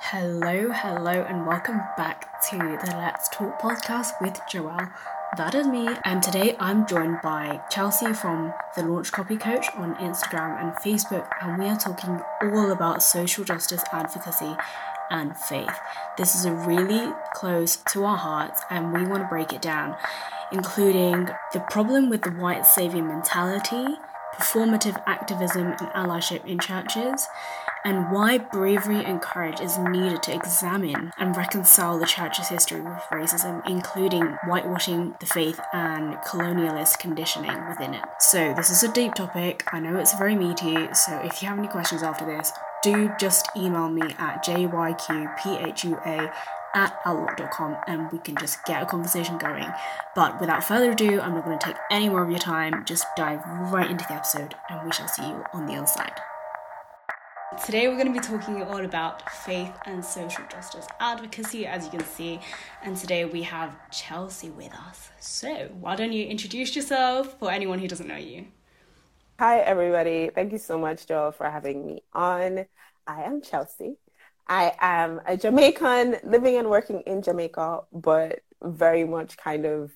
[0.00, 4.92] Hello, hello, and welcome back to the Let's Talk podcast with Joelle.
[5.36, 9.96] That is me, and today I'm joined by Chelsea from the Launch Copy Coach on
[9.96, 14.56] Instagram and Facebook, and we are talking all about social justice advocacy
[15.10, 15.76] and faith.
[16.16, 19.96] This is a really close to our hearts, and we want to break it down,
[20.52, 23.96] including the problem with the white savior mentality,
[24.36, 27.26] performative activism and allyship in churches,
[27.84, 33.02] and why bravery and courage is needed to examine and reconcile the church's history with
[33.12, 38.04] racism, including whitewashing the faith and colonialist conditioning within it.
[38.20, 39.64] So, this is a deep topic.
[39.72, 42.52] I know it's very meaty, so if you have any questions after this,
[42.82, 46.32] do just email me at jyqphua
[46.74, 49.72] at outlook.com and we can just get a conversation going.
[50.14, 52.84] But without further ado, I'm not going to take any more of your time.
[52.84, 53.40] Just dive
[53.72, 56.20] right into the episode and we shall see you on the other side.
[57.56, 61.90] Today, we're going to be talking all about faith and social justice advocacy, as you
[61.90, 62.40] can see.
[62.82, 65.08] And today, we have Chelsea with us.
[65.18, 68.48] So, why don't you introduce yourself for anyone who doesn't know you?
[69.38, 70.30] Hi, everybody.
[70.34, 72.66] Thank you so much, Joel, for having me on.
[73.06, 73.96] I am Chelsea.
[74.46, 79.90] I am a Jamaican living and working in Jamaica, but very much kind of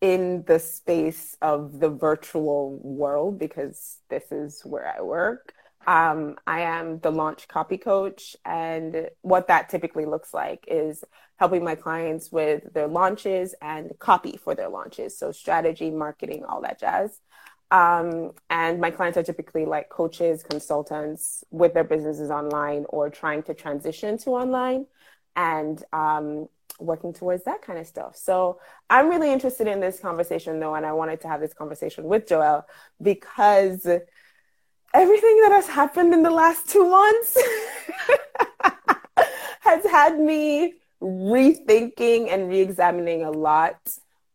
[0.00, 5.52] in the space of the virtual world because this is where I work.
[5.86, 11.04] Um, I am the launch copy coach, and what that typically looks like is
[11.36, 15.16] helping my clients with their launches and copy for their launches.
[15.16, 17.20] So, strategy, marketing, all that jazz.
[17.70, 23.42] Um, and my clients are typically like coaches, consultants with their businesses online or trying
[23.44, 24.86] to transition to online
[25.36, 26.48] and um,
[26.80, 28.16] working towards that kind of stuff.
[28.16, 32.04] So I'm really interested in this conversation though, and I wanted to have this conversation
[32.04, 32.64] with Joelle
[33.02, 33.86] because
[34.94, 37.36] everything that has happened in the last two months
[39.60, 43.78] has had me rethinking and re-examining a lot.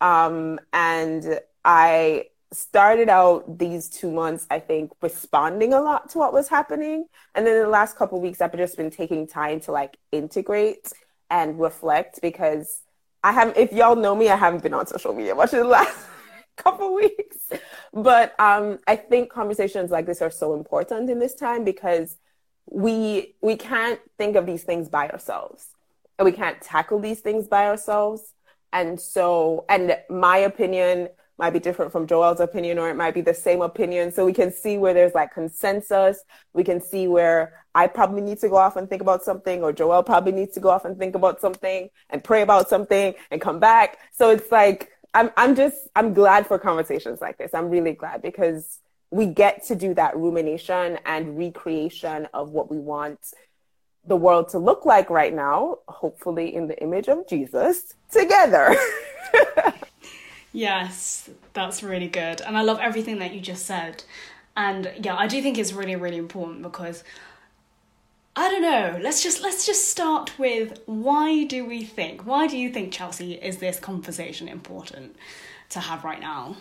[0.01, 6.33] Um, and I started out these two months, I think, responding a lot to what
[6.33, 7.05] was happening.
[7.35, 10.91] And then the last couple weeks, I've just been taking time to like integrate
[11.29, 12.81] and reflect because
[13.23, 15.65] I have if y'all know me, I haven't been on social media much in the
[15.65, 15.97] last
[16.57, 17.37] couple weeks.
[17.93, 22.17] But um, I think conversations like this are so important in this time because
[22.69, 25.67] we we can't think of these things by ourselves.
[26.17, 28.33] And we can't tackle these things by ourselves.
[28.71, 33.21] And so and my opinion might be different from Joel's opinion, or it might be
[33.21, 34.11] the same opinion.
[34.11, 36.23] So we can see where there's like consensus.
[36.53, 39.73] We can see where I probably need to go off and think about something, or
[39.73, 43.41] Joel probably needs to go off and think about something and pray about something and
[43.41, 43.97] come back.
[44.11, 47.53] So it's like, I'm, I'm just, I'm glad for conversations like this.
[47.53, 48.79] I'm really glad because
[49.11, 53.19] we get to do that rumination and recreation of what we want
[54.05, 58.75] the world to look like right now, hopefully in the image of Jesus, together.
[60.53, 62.39] Yes, that's really good.
[62.41, 64.03] And I love everything that you just said.
[64.55, 67.03] And yeah, I do think it's really, really important because
[68.35, 68.99] I don't know.
[68.99, 72.25] Let's just let's just start with why do we think?
[72.25, 75.15] Why do you think Chelsea is this conversation important
[75.69, 76.57] to have right now?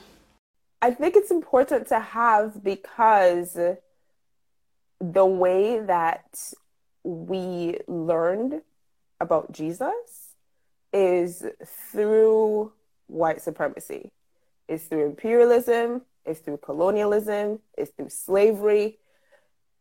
[0.83, 3.57] I think it's important to have because
[5.01, 6.53] the way that
[7.05, 8.61] we learned
[9.19, 10.35] about Jesus
[10.93, 11.43] is
[11.91, 12.73] through
[13.07, 14.11] white supremacy.
[14.69, 18.99] It's through imperialism, it's through colonialism, it's through slavery.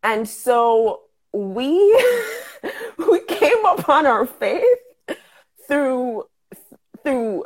[0.03, 1.01] And so
[1.33, 1.77] we
[2.97, 4.63] we came upon our faith
[5.67, 6.25] through
[7.03, 7.45] through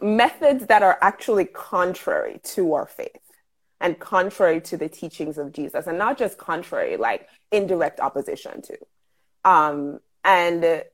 [0.00, 3.10] methods that are actually contrary to our faith
[3.80, 8.78] and contrary to the teachings of Jesus and not just contrary like indirect opposition to
[9.44, 10.84] um and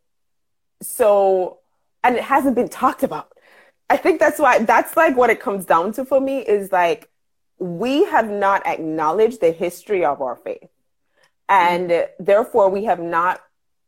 [0.83, 1.59] so
[2.03, 3.35] and it hasn't been talked about
[3.91, 7.09] I think that's why that's like what it comes down to for me is like
[7.59, 10.69] we have not acknowledged the history of our faith.
[11.49, 13.41] And therefore we have not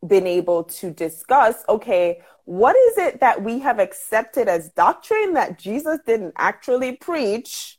[0.06, 5.58] been able to discuss okay, what is it that we have accepted as doctrine that
[5.58, 7.78] Jesus didn't actually preach?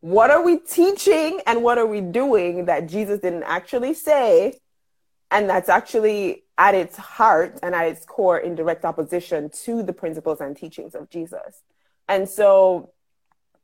[0.00, 4.58] What are we teaching and what are we doing that Jesus didn't actually say?
[5.30, 9.92] And that's actually at its heart and at its core in direct opposition to the
[9.92, 11.62] principles and teachings of Jesus.
[12.08, 12.90] And so,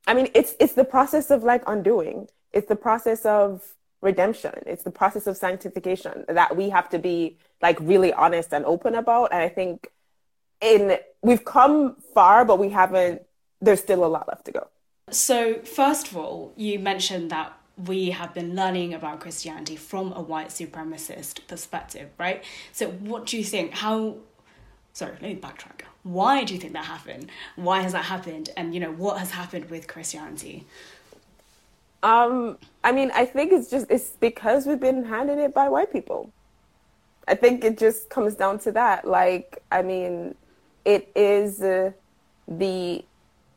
[0.07, 2.29] I mean, it's it's the process of like undoing.
[2.53, 4.53] It's the process of redemption.
[4.67, 8.95] It's the process of sanctification that we have to be like really honest and open
[8.95, 9.33] about.
[9.33, 9.89] And I think
[10.61, 13.23] in we've come far, but we haven't.
[13.61, 14.69] There's still a lot left to go.
[15.11, 20.21] So, first of all, you mentioned that we have been learning about Christianity from a
[20.21, 22.45] white supremacist perspective, right?
[22.73, 23.73] So, what do you think?
[23.73, 24.17] How,
[24.93, 25.83] sorry, let me backtrack.
[26.03, 27.31] Why do you think that happened?
[27.57, 28.51] Why has that happened?
[28.57, 30.67] And, you know, what has happened with Christianity?
[32.03, 35.93] Um, I mean, I think it's just, it's because we've been handed it by white
[35.93, 36.33] people.
[37.27, 39.07] I think it just comes down to that.
[39.07, 40.35] Like, I mean,
[40.85, 41.93] it is uh,
[42.47, 43.05] the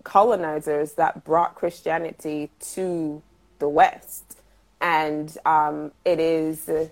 [0.04, 3.22] colonizers that brought Christianity to
[3.60, 4.40] the West.
[4.82, 6.88] And um, it is uh,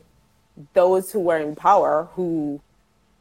[0.74, 2.62] those who were in power, who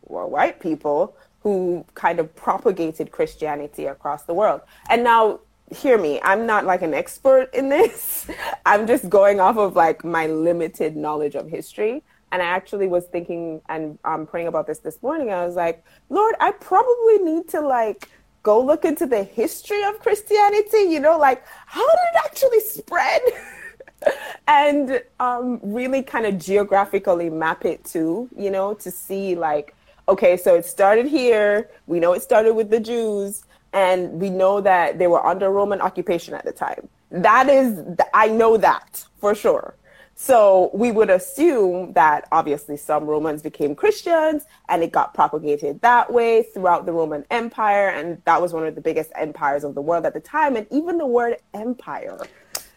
[0.06, 4.60] were white people, who kind of propagated Christianity across the world.
[4.90, 5.40] And now,
[5.74, 8.30] hear me, I'm not like an expert in this.
[8.66, 12.02] I'm just going off of like my limited knowledge of history.
[12.30, 15.30] And I actually was thinking and um, praying about this this morning.
[15.32, 18.08] I was like, Lord, I probably need to like
[18.42, 23.20] go look into the history of Christianity, you know, like how did it actually spread?
[24.48, 29.74] and um, really kind of geographically map it too, you know, to see like,
[30.08, 31.68] okay, so it started here.
[31.86, 35.80] We know it started with the Jews, and we know that they were under Roman
[35.80, 36.88] occupation at the time.
[37.10, 37.80] That is,
[38.14, 39.74] I know that for sure.
[40.20, 46.12] So we would assume that obviously some Romans became Christians and it got propagated that
[46.12, 47.90] way throughout the Roman Empire.
[47.90, 50.56] And that was one of the biggest empires of the world at the time.
[50.56, 52.18] And even the word empire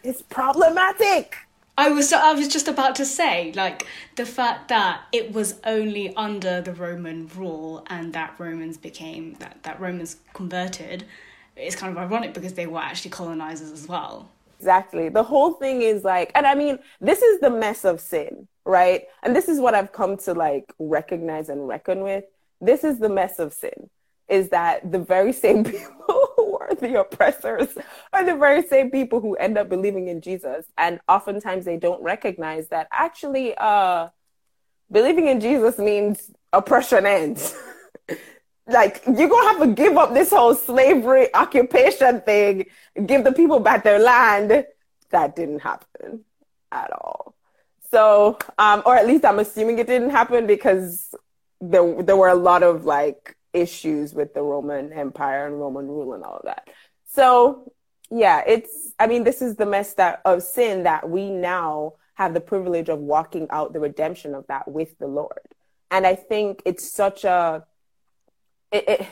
[0.04, 1.36] is problematic.
[1.78, 3.86] I was I was just about to say like
[4.16, 9.62] the fact that it was only under the Roman rule and that Romans became that
[9.62, 11.04] that Romans converted
[11.56, 14.28] is kind of ironic because they were actually colonizers as well.
[14.58, 15.08] Exactly.
[15.08, 19.02] The whole thing is like, and I mean, this is the mess of sin, right?
[19.22, 22.24] And this is what I've come to like recognize and reckon with.
[22.60, 23.90] This is the mess of sin
[24.28, 27.76] is that the very same people are the oppressors
[28.12, 30.66] are the very same people who end up believing in Jesus.
[30.78, 34.08] And oftentimes they don't recognize that actually, uh,
[34.90, 37.54] believing in Jesus means oppression ends.
[38.66, 42.64] like you're gonna have to give up this whole slavery occupation thing
[43.06, 44.64] give the people back their land
[45.10, 46.24] that didn't happen
[46.70, 47.34] at all
[47.90, 51.12] so um, or at least i'm assuming it didn't happen because
[51.60, 56.14] there there were a lot of like issues with the roman empire and roman rule
[56.14, 56.68] and all of that.
[57.06, 57.72] So
[58.14, 62.34] yeah it's i mean this is the mess that of sin that we now have
[62.34, 65.40] the privilege of walking out the redemption of that with the lord.
[65.90, 67.64] And i think it's such a
[68.72, 69.06] it, it,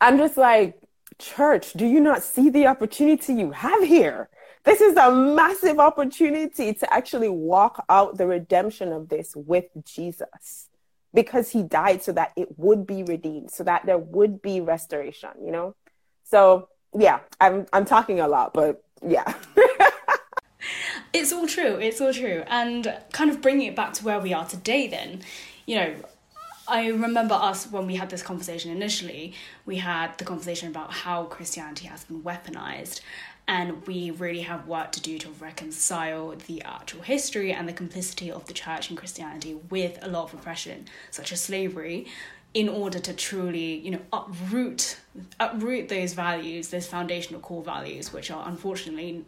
[0.00, 0.78] I'm just like,
[1.18, 4.28] church, do you not see the opportunity you have here?
[4.64, 10.67] This is a massive opportunity to actually walk out the redemption of this with Jesus
[11.14, 15.30] because he died so that it would be redeemed, so that there would be restoration,
[15.44, 15.74] you know?
[16.24, 19.34] So, yeah, I'm I'm talking a lot, but yeah.
[21.12, 21.76] it's all true.
[21.76, 22.44] It's all true.
[22.46, 25.22] And kind of bringing it back to where we are today then,
[25.66, 25.94] you know,
[26.68, 29.32] I remember us when we had this conversation initially,
[29.64, 33.00] we had the conversation about how Christianity has been weaponized,
[33.48, 38.30] and we really have work to do to reconcile the actual history and the complicity
[38.30, 42.06] of the church and Christianity with a lot of oppression, such as slavery,
[42.52, 44.98] in order to truly, you know, uproot
[45.40, 49.24] uproot those values, those foundational core values, which are unfortunately,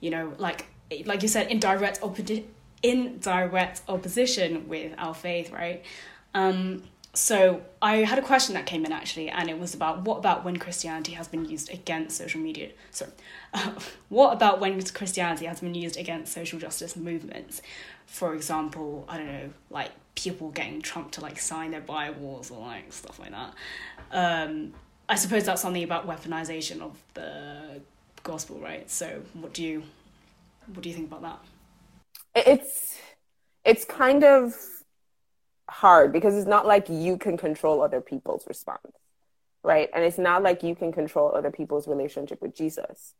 [0.00, 0.66] you know, like
[1.04, 2.48] like you said, in direct opposition
[2.82, 5.84] in direct opposition with our faith, right?
[6.32, 10.18] Um, so I had a question that came in actually, and it was about what
[10.18, 12.70] about when Christianity has been used against social media?
[12.90, 13.10] Sorry,
[13.52, 13.72] uh,
[14.08, 17.62] what about when Christianity has been used against social justice movements?
[18.06, 22.60] For example, I don't know, like people getting Trump to like sign their Bibles or
[22.60, 23.54] like stuff like that.
[24.12, 24.74] Um,
[25.08, 27.80] I suppose that's something about weaponization of the
[28.22, 28.88] gospel, right?
[28.88, 29.82] So, what do you
[30.66, 32.46] what do you think about that?
[32.46, 32.98] It's
[33.64, 34.54] it's kind of
[35.70, 38.92] hard because it's not like you can control other people's response,
[39.62, 39.88] right?
[39.94, 43.14] And it's not like you can control other people's relationship with Jesus.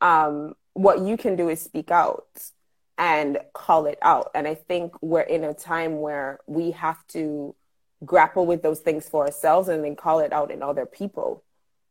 [0.00, 2.26] Um, what you can do is speak out
[2.96, 4.30] and call it out.
[4.34, 7.54] And I think we're in a time where we have to
[8.04, 11.44] grapple with those things for ourselves and then call it out in other people.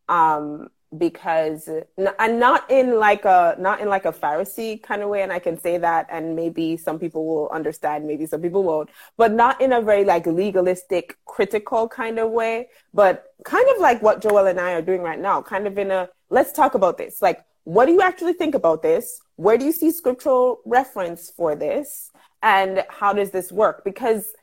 [0.07, 1.69] Um, because
[2.17, 5.37] and not in like a not in like a pharisee kind of way and i
[5.37, 9.61] can say that and maybe some people will understand maybe some people won't but not
[9.61, 14.47] in a very like legalistic critical kind of way but kind of like what joel
[14.47, 17.21] and i are doing right now kind of in a let's talk about this.
[17.21, 19.21] Like what do you actually think about this?
[19.35, 22.11] Where do you see scriptural reference for this?
[22.41, 23.83] And how does this work?
[23.83, 24.33] Because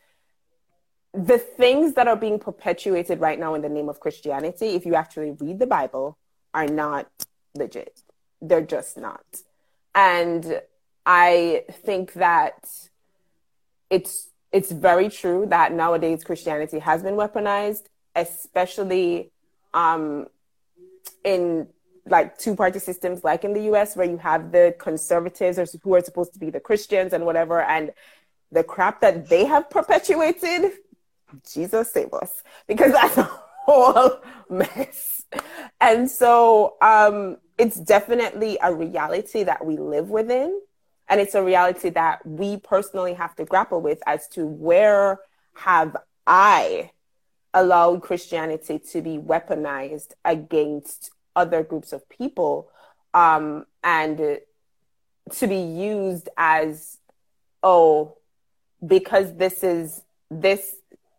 [1.15, 4.95] the things that are being perpetuated right now in the name of christianity if you
[4.95, 6.19] actually read the bible
[6.55, 7.09] are not
[7.55, 8.03] legit.
[8.41, 9.25] They're just not.
[9.95, 10.61] And
[11.05, 12.69] I think that
[13.91, 17.85] it's it's very true that nowadays Christianity has been weaponized,
[18.15, 19.31] especially
[19.75, 20.27] um,
[21.25, 21.69] in
[22.09, 25.95] like two party systems like in the US where you have the conservatives or who
[25.95, 27.93] are supposed to be the Christians and whatever and
[28.53, 30.73] the crap that they have perpetuated
[31.53, 33.19] Jesus save us because that's
[33.67, 34.21] whole
[34.51, 35.25] mess.
[35.81, 40.61] And so um it's definitely a reality that we live within
[41.09, 45.19] and it's a reality that we personally have to grapple with as to where
[45.55, 45.97] have
[46.27, 46.91] I
[47.55, 52.71] allowed Christianity to be weaponized against other groups of people
[53.15, 54.39] um, and
[55.33, 56.99] to be used as
[57.63, 58.17] oh
[58.87, 60.77] because this is this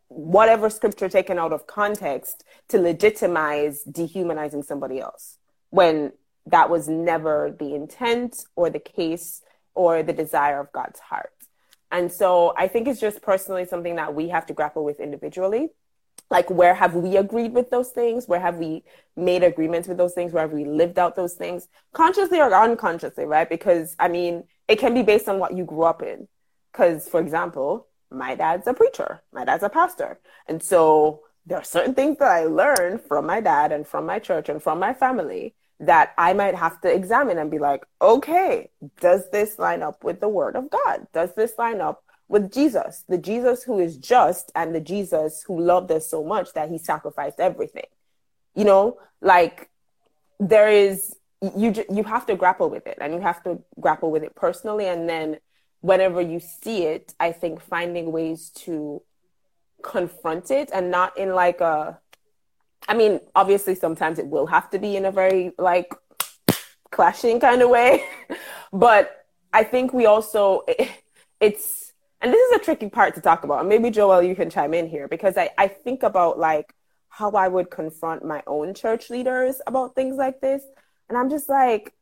[0.10, 5.38] whatever scripture taken out of context to legitimize dehumanizing somebody else
[5.70, 6.12] when
[6.46, 9.42] that was never the intent or the case
[9.76, 11.34] or the desire of God's heart.
[11.92, 15.70] And so I think it's just personally something that we have to grapple with individually.
[16.30, 18.28] Like where have we agreed with those things?
[18.28, 18.84] Where have we
[19.16, 20.34] made agreements with those things?
[20.34, 21.68] Where have we lived out those things?
[21.94, 23.50] Consciously or unconsciously right?
[23.50, 26.28] Because i mean it can be based on what you grew up in.
[26.72, 30.20] Because for example my dad's a preacher my dad's a pastor.
[30.48, 34.20] And so there are certain things that i learned from my dad and from my
[34.20, 38.70] church and from my family that i might have to examine and be like okay
[39.00, 41.08] does this line up with the word of god?
[41.14, 45.60] Does this line up with Jesus, the Jesus who is just and the Jesus who
[45.62, 47.86] loved us so much that he sacrificed everything.
[48.56, 49.70] You know, like
[50.40, 51.16] there is
[51.56, 54.88] you you have to grapple with it and you have to grapple with it personally
[54.88, 55.38] and then
[55.82, 59.02] whenever you see it, I think finding ways to
[59.84, 62.00] confront it and not in like a
[62.88, 65.94] I mean, obviously sometimes it will have to be in a very like
[66.92, 68.04] clashing kind of way,
[68.74, 70.90] but I think we also it,
[71.40, 73.68] it's and this is a tricky part to talk about.
[73.68, 76.74] Maybe Joel, you can chime in here because I, I think about like
[77.10, 80.64] how I would confront my own church leaders about things like this.
[81.10, 81.94] And I'm just like,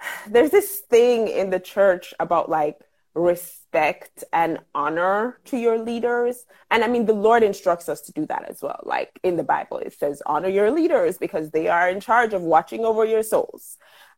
[0.28, 2.76] there's this thing in the church about like
[3.18, 6.46] respect and honor to your leaders.
[6.70, 8.80] And I mean, the Lord instructs us to do that as well.
[8.84, 12.42] Like in the Bible, it says, honor your leaders because they are in charge of
[12.42, 13.76] watching over your souls.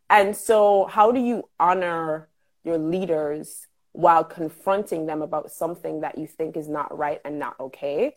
[0.08, 2.28] And so, how do you honor
[2.64, 7.58] your leaders while confronting them about something that you think is not right and not
[7.60, 8.14] okay?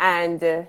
[0.00, 0.62] And uh,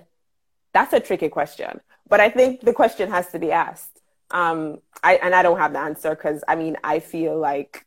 [0.72, 1.80] that's a tricky question.
[2.08, 4.00] But I think the question has to be asked.
[4.30, 7.86] Um, I, and I don't have the answer because I mean, I feel like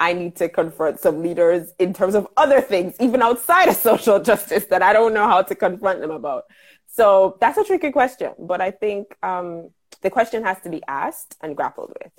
[0.00, 4.18] I need to confront some leaders in terms of other things, even outside of social
[4.18, 6.44] justice, that I don't know how to confront them about.
[6.86, 8.32] So that's a tricky question.
[8.38, 12.12] But I think um, the question has to be asked and grappled with.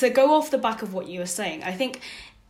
[0.00, 2.00] To go off the back of what you were saying, I think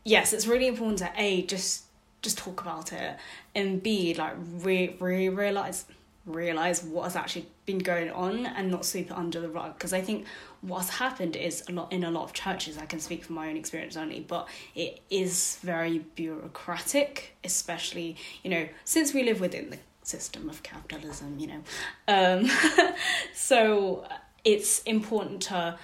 [0.04, 1.84] yes, it's really important to a just
[2.22, 3.16] just talk about it,
[3.54, 5.86] and b like re, re realize
[6.26, 9.92] realize what has actually been going on and not sweep it under the rug because
[9.92, 10.26] i think
[10.66, 13.48] what's happened is a lot in a lot of churches i can speak from my
[13.48, 19.70] own experience only but it is very bureaucratic especially you know since we live within
[19.70, 21.62] the system of capitalism you know
[22.08, 22.48] um
[23.34, 24.06] so
[24.44, 25.78] it's important to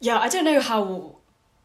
[0.00, 1.14] yeah i don't know how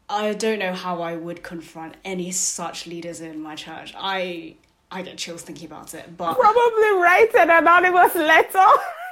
[0.06, 3.94] I don't know how I would confront any such leaders in my church.
[3.96, 4.56] I
[4.90, 8.66] I get chills thinking about it, but probably write an anonymous letter.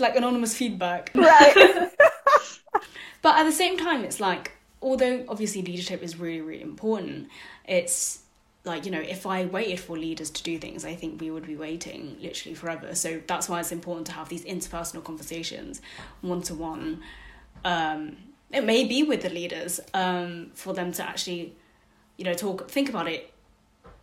[0.00, 1.10] like anonymous feedback.
[1.14, 1.90] Right.
[3.22, 7.28] but at the same time it's like although obviously leadership is really really important,
[7.66, 8.20] it's
[8.64, 11.44] like you know if i waited for leaders to do things i think we would
[11.44, 15.82] be waiting literally forever so that's why it's important to have these interpersonal conversations
[16.20, 17.02] one to one
[17.64, 18.16] um
[18.52, 21.54] it may be with the leaders um, for them to actually,
[22.16, 23.32] you know, talk, think about it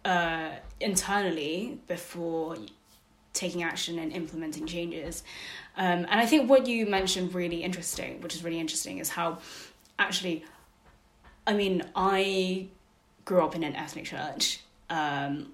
[0.03, 2.57] uh, internally before
[3.33, 5.23] taking action and implementing changes.
[5.79, 9.39] Um, and I think what you mentioned really interesting, which is really interesting, is how
[9.97, 10.43] actually,
[11.47, 12.67] I mean, I
[13.25, 14.59] grew up in an ethnic church.
[14.89, 15.53] Um,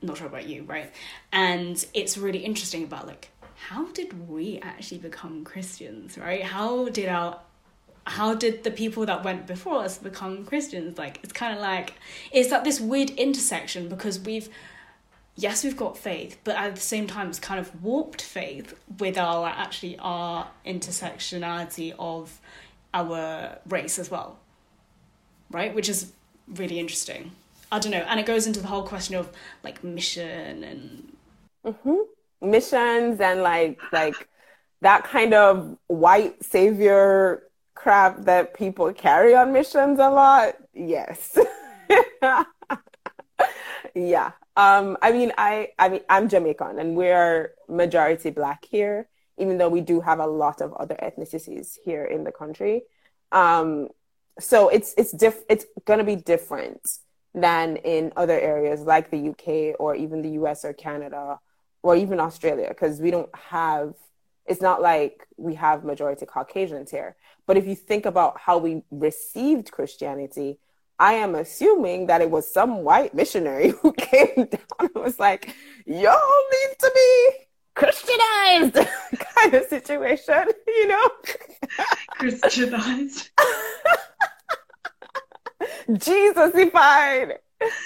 [0.00, 0.92] not sure about you, right?
[1.32, 3.30] And it's really interesting about like
[3.68, 6.42] how did we actually become Christians, right?
[6.42, 7.40] How did our
[8.06, 10.98] how did the people that went before us become Christians?
[10.98, 11.94] Like, it's kind of like,
[12.32, 14.50] it's at this weird intersection because we've,
[15.36, 19.18] yes, we've got faith, but at the same time, it's kind of warped faith with
[19.18, 22.40] our actually our intersectionality of
[22.92, 24.38] our race as well,
[25.50, 25.74] right?
[25.74, 26.12] Which is
[26.48, 27.32] really interesting.
[27.72, 28.04] I don't know.
[28.08, 29.30] And it goes into the whole question of
[29.62, 31.16] like mission and.
[31.64, 32.50] Mm-hmm.
[32.50, 34.28] Missions and like, like,
[34.82, 40.56] that kind of white savior crap that people carry on missions a lot.
[40.74, 41.38] Yes.
[43.94, 44.32] yeah.
[44.56, 49.68] Um, I mean, I, I mean, I'm Jamaican and we're majority black here, even though
[49.68, 52.82] we do have a lot of other ethnicities here in the country.
[53.32, 53.88] Um,
[54.38, 56.98] so it's, it's diff, it's going to be different
[57.34, 61.40] than in other areas like the UK or even the US or Canada
[61.82, 63.94] or even Australia, because we don't have,
[64.46, 67.16] it's not like we have majority Caucasians here.
[67.46, 70.58] But if you think about how we received Christianity,
[70.98, 75.54] I am assuming that it was some white missionary who came down and was like,
[75.86, 77.30] y'all need to be
[77.74, 78.74] Christianized
[79.18, 81.10] kind of situation, you know?
[82.12, 83.30] Christianized.
[85.90, 87.38] Jesusified.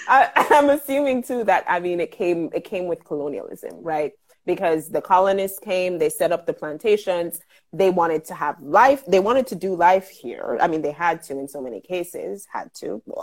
[0.07, 4.11] I, I'm assuming too that I mean it came it came with colonialism, right?
[4.49, 7.39] Because the colonists came, they set up the plantations,
[7.71, 10.57] they wanted to have life, they wanted to do life here.
[10.59, 13.01] I mean, they had to in so many cases, had to.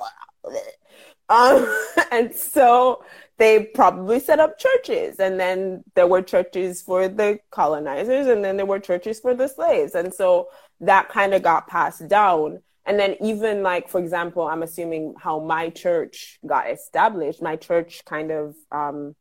[1.28, 1.66] Um,
[2.12, 3.04] and so
[3.36, 8.56] they probably set up churches, and then there were churches for the colonizers, and then
[8.56, 10.46] there were churches for the slaves, and so
[10.80, 15.40] that kind of got passed down and then even like for example i'm assuming how
[15.40, 19.14] my church got established my church kind of um,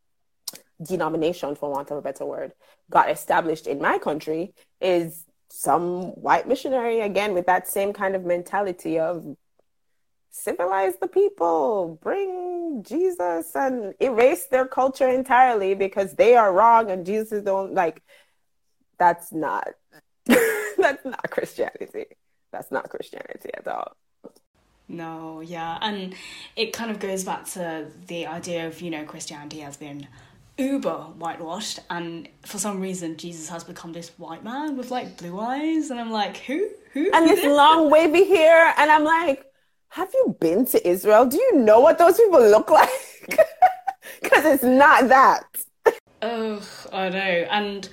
[0.82, 2.51] denomination for want of a better word
[2.89, 8.25] got established in my country is some white missionary again with that same kind of
[8.25, 9.38] mentality of
[10.29, 17.05] civilize the people bring jesus and erase their culture entirely because they are wrong and
[17.05, 18.03] jesus don't like
[19.00, 19.70] that's not
[20.25, 22.05] that's not christianity
[22.55, 23.98] that's not Christianity at all.
[24.88, 25.77] No, yeah.
[25.82, 26.15] And
[26.55, 30.08] it kind of goes back to the idea of, you know, Christianity has been
[30.57, 35.39] uber whitewashed and for some reason Jesus has become this white man with like blue
[35.39, 36.69] eyes and I'm like, who?
[36.93, 37.12] Who?
[37.13, 39.45] And this long wavy hair and I'm like,
[39.89, 41.25] have you been to Israel?
[41.25, 42.89] Do you know what those people look like?
[44.24, 45.43] Cuz it's not that.
[46.21, 47.47] Oh, I know.
[47.50, 47.89] And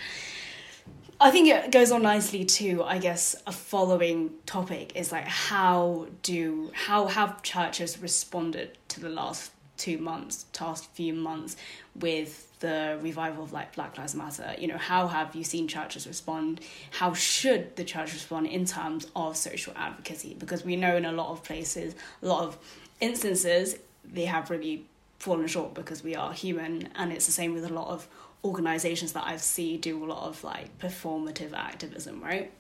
[1.20, 6.07] I think it goes on nicely to, I guess, a following topic is like how
[6.22, 11.57] do how have churches responded to the last two months, last few months
[11.94, 14.55] with the revival of like Black Lives Matter?
[14.59, 16.61] You know, how have you seen churches respond?
[16.92, 20.35] How should the church respond in terms of social advocacy?
[20.38, 22.57] Because we know in a lot of places, a lot of
[23.01, 24.87] instances, they have really
[25.18, 28.09] fallen short because we are human, and it's the same with a lot of
[28.44, 32.53] organizations that I've seen do a lot of like performative activism, right?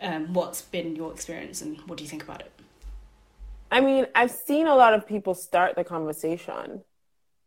[0.00, 2.52] Um, what's been your experience and what do you think about it?
[3.70, 6.82] I mean, I've seen a lot of people start the conversation,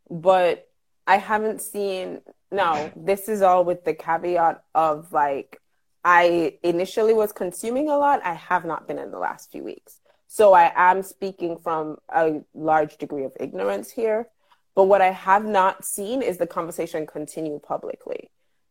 [0.08, 0.68] but
[1.06, 2.20] I haven't seen.
[2.50, 5.58] No, this is all with the caveat of like,
[6.04, 8.20] I initially was consuming a lot.
[8.24, 10.00] I have not been in the last few weeks.
[10.26, 14.28] So I am speaking from a large degree of ignorance here.
[14.74, 18.30] But what I have not seen is the conversation continue publicly.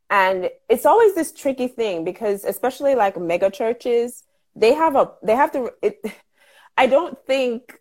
[0.09, 4.23] And it's always this tricky thing because especially like mega churches,
[4.55, 5.99] they have a they have to it,
[6.77, 7.77] I don't think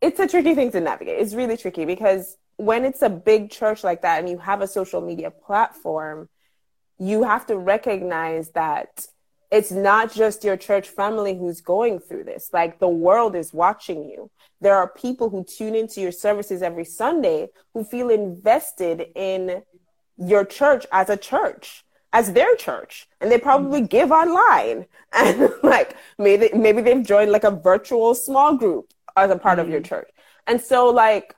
[0.00, 1.20] it's a tricky thing to navigate.
[1.20, 4.68] It's really tricky because when it's a big church like that and you have a
[4.68, 6.28] social media platform,
[6.98, 9.06] you have to recognize that
[9.50, 12.50] it's not just your church family who's going through this.
[12.52, 14.30] Like the world is watching you.
[14.60, 19.62] There are people who tune into your services every Sunday who feel invested in
[20.16, 23.06] your church as a church, as their church.
[23.20, 23.86] And they probably mm-hmm.
[23.86, 24.86] give online.
[25.16, 29.66] And like maybe maybe they've joined like a virtual small group as a part mm-hmm.
[29.66, 29.84] of your mm.
[29.84, 30.10] church.
[30.48, 31.36] And so like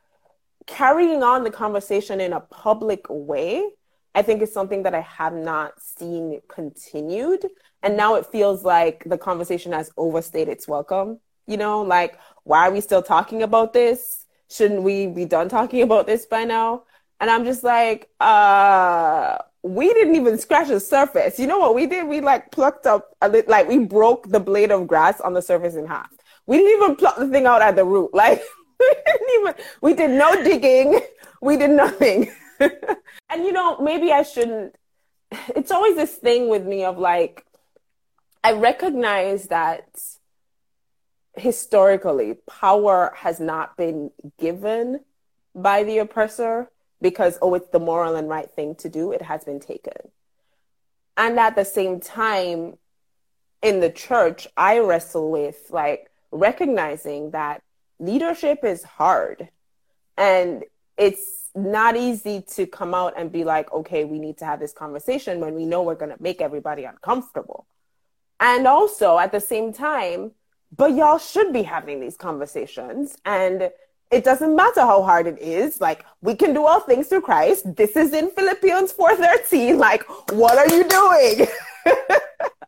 [0.67, 3.69] carrying on the conversation in a public way
[4.17, 7.45] I think is something that I have not seen continued.
[7.83, 11.21] And now it feels like the conversation has overstayed its welcome.
[11.47, 14.25] You know, like, why are we still talking about this?
[14.51, 16.85] Shouldn't we be done talking about this by now?
[17.21, 21.39] And I'm just like, uh, we didn't even scratch the surface.
[21.39, 22.09] You know what we did?
[22.09, 25.43] We like plucked up a li- like we broke the blade of grass on the
[25.43, 26.11] surface in half.
[26.47, 28.11] We didn't even pluck the thing out at the root.
[28.15, 28.41] Like
[29.81, 31.01] we did no digging.
[31.41, 32.31] We did nothing.
[32.61, 34.77] and you know, maybe I shouldn't.
[35.55, 37.45] It's always this thing with me of like,
[38.45, 39.87] I recognize that
[41.37, 45.01] historically power has not been given
[45.55, 46.71] by the oppressor
[47.03, 49.13] because, oh, it's the moral and right thing to do.
[49.13, 50.11] It has been taken.
[51.17, 52.79] And at the same time,
[53.63, 57.63] in the church, I wrestle with like recognizing that
[57.99, 59.49] leadership is hard
[60.17, 60.65] and
[60.97, 64.73] it's not easy to come out and be like, okay, we need to have this
[64.73, 67.67] conversation when we know we're going to make everybody uncomfortable.
[68.41, 70.33] And also at the same time,
[70.77, 73.17] but y'all should be having these conversations.
[73.25, 73.71] And
[74.11, 75.81] it doesn't matter how hard it is.
[75.81, 77.75] Like we can do all things through Christ.
[77.77, 79.79] This is in Philippians 4:13.
[79.79, 81.47] Like, what are you doing?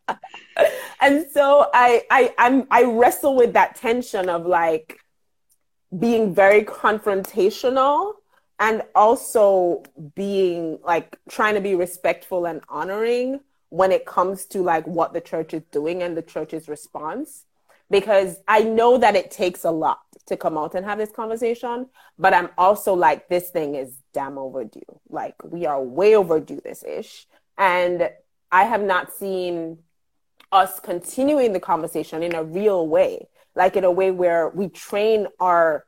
[1.01, 4.99] and so I I I'm I wrestle with that tension of like
[5.97, 8.13] being very confrontational
[8.59, 9.83] and also
[10.15, 15.21] being like trying to be respectful and honoring when it comes to like what the
[15.21, 17.45] church is doing and the church's response
[17.89, 21.87] because I know that it takes a lot to come out and have this conversation,
[22.17, 24.99] but I'm also like, this thing is damn overdue.
[25.09, 27.27] Like, we are way overdue this ish.
[27.57, 28.09] And
[28.51, 29.79] I have not seen
[30.51, 35.27] us continuing the conversation in a real way, like in a way where we train
[35.39, 35.85] our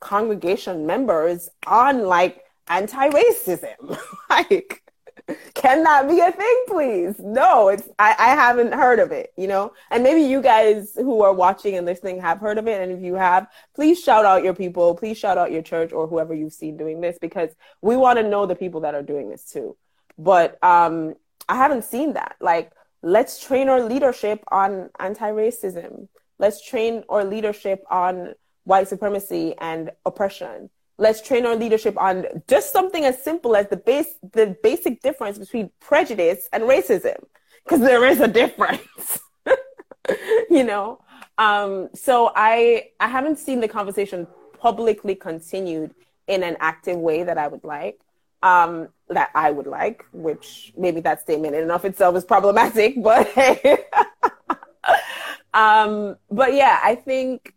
[0.00, 3.98] congregation members on like anti racism.
[4.30, 4.82] like,
[5.54, 7.16] can that be a thing, please?
[7.18, 9.72] No, it's I, I haven't heard of it, you know?
[9.90, 12.80] And maybe you guys who are watching and listening have heard of it.
[12.80, 16.06] And if you have, please shout out your people, please shout out your church or
[16.06, 17.50] whoever you've seen doing this because
[17.82, 19.76] we want to know the people that are doing this too.
[20.16, 21.14] But um
[21.48, 22.36] I haven't seen that.
[22.40, 26.08] Like, let's train our leadership on anti-racism.
[26.38, 30.70] Let's train our leadership on white supremacy and oppression.
[30.98, 35.38] Let's train our leadership on just something as simple as the base the basic difference
[35.38, 37.16] between prejudice and racism
[37.64, 39.20] because there is a difference
[40.50, 41.00] you know?
[41.36, 44.26] Um, so i i haven't seen the conversation
[44.60, 45.94] publicly continued
[46.26, 48.00] in an active way that i would like
[48.42, 53.00] um, that i would like which maybe that statement in and of itself is problematic
[53.02, 53.30] but
[55.54, 57.54] um, but yeah i think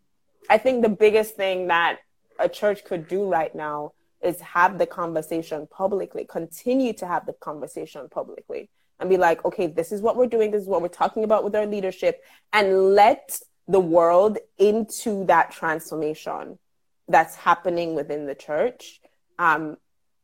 [0.49, 1.99] i think the biggest thing that
[2.39, 7.33] a church could do right now is have the conversation publicly, continue to have the
[7.33, 10.87] conversation publicly, and be like, okay, this is what we're doing, this is what we're
[10.87, 12.23] talking about with our leadership,
[12.53, 16.59] and let the world into that transformation
[17.07, 19.01] that's happening within the church.
[19.39, 19.77] Um,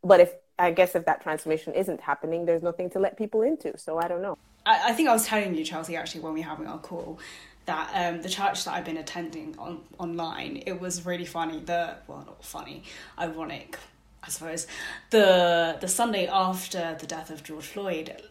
[0.04, 3.78] but if I guess if that transformation isn't happening, there's nothing to let people into.
[3.78, 4.38] So I don't know.
[4.66, 7.20] I, I think I was telling you, Chelsea, actually, when we were having our call,
[7.68, 11.60] that um, the church that I've been attending on online, it was really funny.
[11.60, 12.84] The well, not funny,
[13.20, 13.78] ironic,
[14.24, 14.68] I suppose.
[15.12, 18.22] The the Sunday after the death of George Floyd,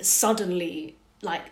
[0.00, 1.42] suddenly like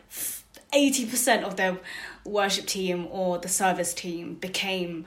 [0.73, 1.79] eighty percent of their
[2.25, 5.07] worship team or the service team became,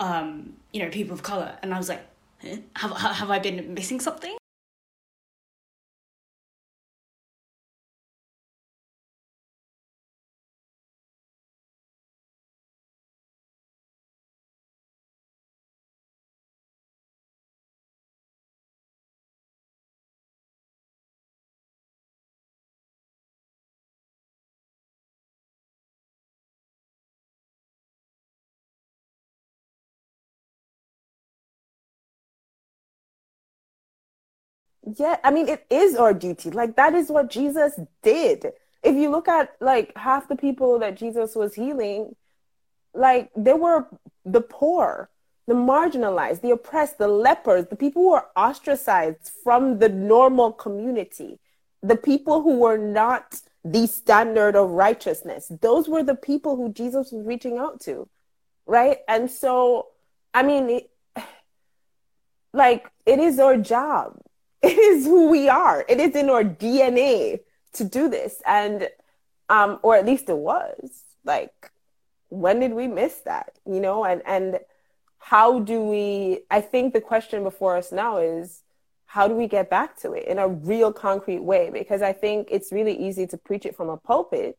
[0.00, 2.04] um, you know, people of color, and I was like,
[2.76, 4.37] have have I been missing something?
[34.96, 36.50] Yeah, I mean, it is our duty.
[36.50, 38.46] Like, that is what Jesus did.
[38.82, 42.14] If you look at like half the people that Jesus was healing,
[42.94, 43.86] like, they were
[44.24, 45.10] the poor,
[45.46, 51.38] the marginalized, the oppressed, the lepers, the people who were ostracized from the normal community,
[51.82, 55.50] the people who were not the standard of righteousness.
[55.60, 58.08] Those were the people who Jesus was reaching out to,
[58.66, 58.98] right?
[59.08, 59.88] And so,
[60.32, 60.90] I mean, it,
[62.52, 64.20] like, it is our job
[64.62, 65.84] it is who we are.
[65.88, 67.40] It is in our DNA
[67.74, 68.42] to do this.
[68.46, 68.88] And,
[69.48, 71.02] um, or at least it was.
[71.24, 71.70] Like,
[72.28, 73.58] when did we miss that?
[73.66, 74.60] You know, and, and
[75.18, 78.62] how do we, I think the question before us now is,
[79.06, 81.70] how do we get back to it in a real concrete way?
[81.72, 84.58] Because I think it's really easy to preach it from a pulpit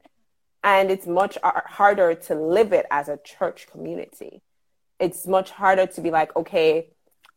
[0.64, 4.42] and it's much harder to live it as a church community.
[5.00, 6.90] It's much harder to be like, okay,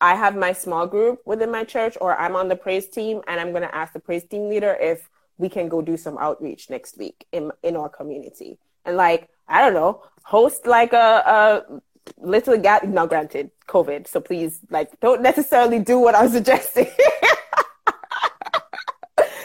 [0.03, 3.41] I have my small group within my church, or I'm on the praise team, and
[3.41, 6.69] I'm going to ask the praise team leader if we can go do some outreach
[6.69, 11.81] next week in in our community, and like I don't know, host like a, a
[12.19, 12.83] little gap.
[12.83, 16.91] Now, granted, COVID, so please like don't necessarily do what I'm suggesting.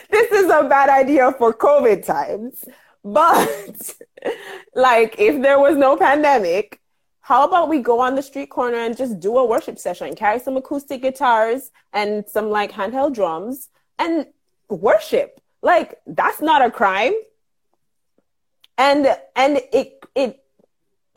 [0.09, 2.65] this is a bad idea for COVID times,
[3.03, 3.95] but
[4.73, 6.81] like if there was no pandemic
[7.27, 10.39] how about we go on the street corner and just do a worship session, carry
[10.39, 13.67] some acoustic guitars and some like handheld drums
[13.99, 14.27] and
[14.69, 15.41] worship.
[15.61, 17.11] Like that's not a crime.
[18.77, 20.41] And and it it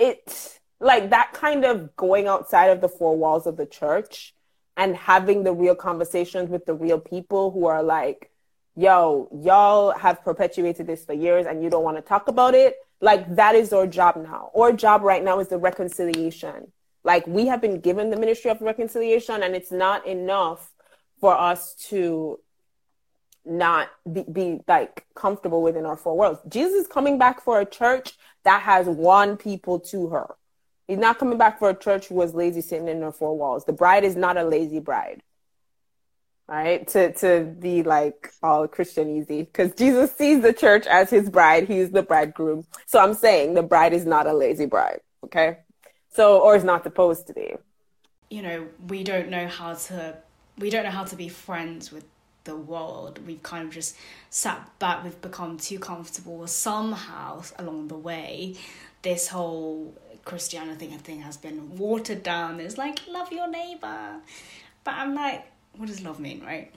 [0.01, 4.35] it like that kind of going outside of the four walls of the church
[4.77, 8.33] and having the real conversations with the real people who are like
[8.75, 12.75] yo, y'all have perpetuated this for years and you don't want to talk about it.
[13.01, 14.51] Like that is our job now.
[14.57, 16.73] Our job right now is the reconciliation.
[17.03, 20.73] Like we have been given the ministry of reconciliation and it's not enough
[21.21, 22.39] for us to
[23.45, 26.41] not be, be like comfortable within our four worlds.
[26.49, 28.13] Jesus is coming back for a church
[28.45, 30.35] that has won people to her.
[30.87, 33.65] He's not coming back for a church who was lazy sitting in her four walls.
[33.65, 35.23] The bride is not a lazy bride.
[36.51, 36.87] Right?
[36.89, 39.43] To to be like all Christian easy.
[39.45, 41.69] Because Jesus sees the church as his bride.
[41.69, 42.67] He's the bridegroom.
[42.87, 45.01] So I'm saying the bride is not a lazy bride.
[45.25, 45.59] Okay.
[46.13, 47.55] So or is not supposed to be.
[48.31, 50.17] You know, we don't know how to
[50.59, 52.05] we don't know how to be friends with
[52.45, 53.21] the world.
[53.27, 53.97] We've kind of just
[54.31, 58.57] sat back, we've become too comfortable somehow along the way.
[59.03, 62.61] This whole Christianity thing has been watered down.
[62.61, 64.17] It's like, love your neighbor.
[64.85, 66.73] But I'm like, what does love mean, right?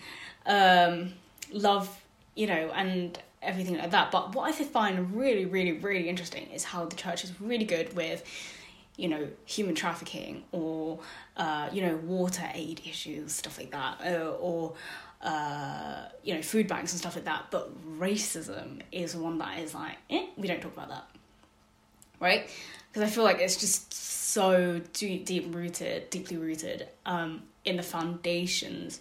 [0.46, 1.14] Um,
[1.52, 2.04] love,
[2.36, 4.12] you know, and everything like that.
[4.12, 7.96] But what I find really, really, really interesting is how the church is really good
[7.96, 8.24] with,
[8.98, 11.00] you know, human trafficking or,
[11.38, 14.74] uh, you know, water aid issues, stuff like that, uh, or,
[15.22, 17.46] uh, you know, food banks and stuff like that.
[17.52, 21.08] But racism is one that is like, eh, we don't talk about that,
[22.20, 22.50] right?
[22.92, 27.84] Because I feel like it's just so deep, deep rooted, deeply rooted um, in the
[27.84, 29.00] foundations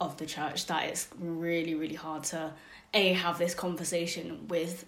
[0.00, 2.52] of the church that it's really, really hard to
[2.94, 4.84] a have this conversation with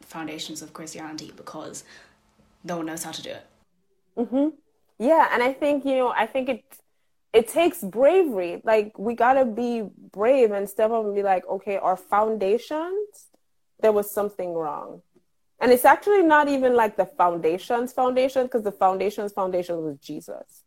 [0.00, 1.84] foundations of Christianity because
[2.64, 3.46] no one knows how to do it.
[4.16, 4.48] Mm-hmm.
[4.98, 6.64] Yeah, and I think you know, I think it
[7.32, 8.60] it takes bravery.
[8.64, 13.26] Like we gotta be brave and step up and be like, okay, our foundations,
[13.80, 15.02] there was something wrong.
[15.60, 20.62] And it's actually not even like the foundations foundation, because the foundations foundation was Jesus.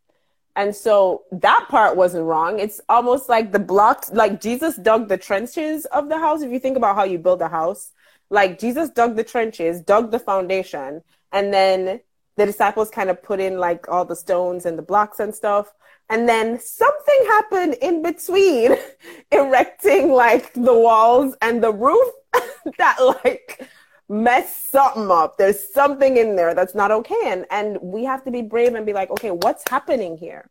[0.56, 2.58] And so that part wasn't wrong.
[2.58, 6.42] It's almost like the blocks, like Jesus dug the trenches of the house.
[6.42, 7.92] If you think about how you build a house,
[8.30, 12.00] like Jesus dug the trenches, dug the foundation, and then
[12.36, 15.72] the disciples kind of put in like all the stones and the blocks and stuff.
[16.08, 18.76] And then something happened in between
[19.30, 22.08] erecting like the walls and the roof
[22.78, 23.68] that like
[24.10, 25.38] messed something up.
[25.38, 27.22] There's something in there that's not okay.
[27.24, 30.50] And and we have to be brave and be like, okay, what's happening here?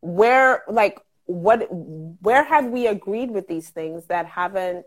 [0.00, 4.86] Where like what where have we agreed with these things that haven't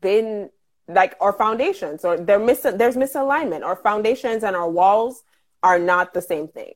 [0.00, 0.50] been
[0.88, 3.64] like our foundations or they're mis- there's misalignment.
[3.64, 5.24] Our foundations and our walls
[5.64, 6.74] are not the same thing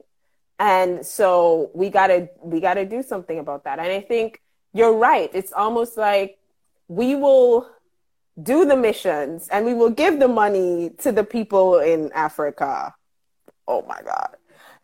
[0.59, 4.41] and so we gotta we gotta do something about that and i think
[4.73, 6.39] you're right it's almost like
[6.89, 7.69] we will
[8.43, 12.95] do the missions and we will give the money to the people in africa
[13.67, 14.37] oh my god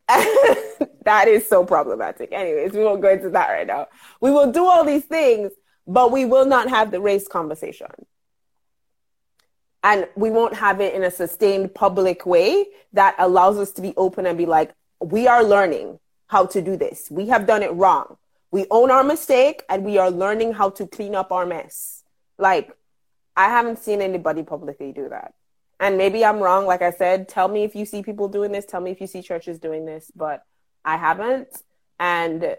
[1.05, 3.87] that is so problematic anyways we won't go into that right now
[4.21, 5.53] we will do all these things
[5.87, 7.89] but we will not have the race conversation
[9.85, 13.93] and we won't have it in a sustained public way that allows us to be
[13.97, 15.99] open and be like we are learning
[16.33, 17.09] how to do this.
[17.11, 18.17] We have done it wrong.
[18.51, 22.05] We own our mistake and we are learning how to clean up our mess.
[22.39, 22.73] Like,
[23.37, 25.35] I haven't seen anybody publicly do that.
[25.81, 26.67] And maybe I'm wrong.
[26.67, 28.65] Like I said, tell me if you see people doing this.
[28.65, 30.45] Tell me if you see churches doing this, but
[30.85, 31.49] I haven't.
[31.99, 32.57] And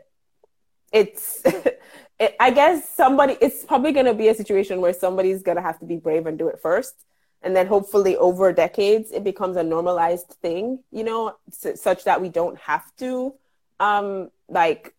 [0.92, 1.42] it's,
[2.20, 5.62] it, I guess somebody, it's probably going to be a situation where somebody's going to
[5.64, 7.06] have to be brave and do it first
[7.44, 12.22] and then hopefully over decades it becomes a normalized thing you know s- such that
[12.22, 13.34] we don't have to
[13.80, 14.96] um like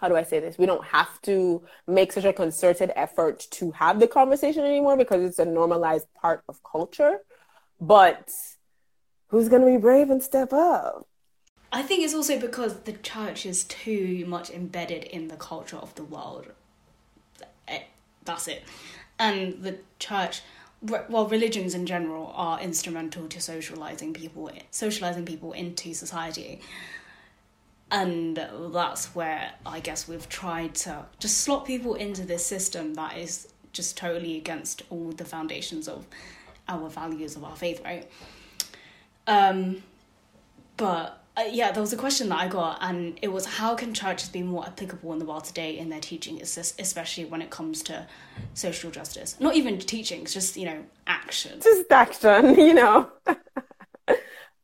[0.00, 3.70] how do i say this we don't have to make such a concerted effort to
[3.72, 7.18] have the conversation anymore because it's a normalized part of culture
[7.80, 8.30] but
[9.28, 11.06] who's going to be brave and step up
[11.72, 15.94] I think it's also because the church is too much embedded in the culture of
[15.94, 16.46] the world.
[17.68, 17.82] Eh,
[18.24, 18.64] that's it.
[19.20, 20.42] And the church
[20.82, 26.58] well religions in general are instrumental to socializing people socializing people into society
[27.90, 33.16] and that's where i guess we've tried to just slot people into this system that
[33.16, 36.06] is just totally against all the foundations of
[36.68, 38.08] our values of our faith right
[39.26, 39.82] um
[40.76, 43.94] but uh, yeah, there was a question that I got, and it was how can
[43.94, 47.82] churches be more applicable in the world today in their teaching, especially when it comes
[47.84, 48.06] to
[48.54, 49.36] social justice?
[49.38, 51.60] Not even teaching, it's just you know action.
[51.60, 53.10] Just action, you know.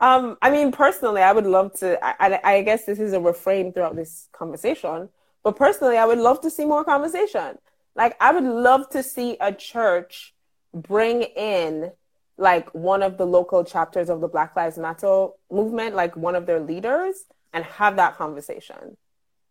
[0.01, 1.99] um, I mean, personally, I would love to.
[2.05, 5.09] I, I guess this is a refrain throughout this conversation,
[5.43, 7.59] but personally, I would love to see more conversation.
[7.95, 10.35] Like, I would love to see a church
[10.75, 11.93] bring in
[12.39, 16.45] like one of the local chapters of the Black Lives Matter movement, like one of
[16.45, 18.99] their leaders, and have that conversation,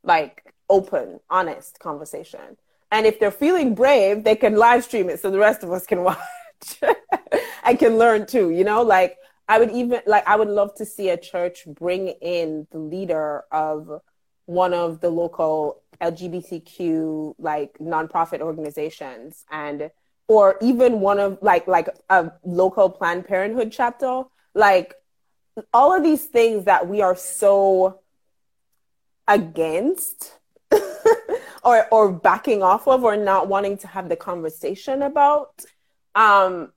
[0.04, 2.58] like open, honest conversation.
[2.92, 5.88] And if they're feeling brave, they can live stream it so the rest of us
[5.88, 6.20] can watch
[7.64, 8.84] and can learn too, you know?
[8.84, 12.80] Like, I would even, like, I would love to see a church bring in the
[12.80, 14.02] leader of
[14.46, 19.92] one of the local LGBTQ, like, nonprofit organizations and,
[20.28, 24.24] or even one of, like, like a local Planned Parenthood chapter.
[24.54, 24.96] Like,
[25.74, 28.02] all of these things that we are so
[29.28, 30.38] against
[31.64, 35.64] or or backing off of or not wanting to have the conversation about
[36.14, 36.72] um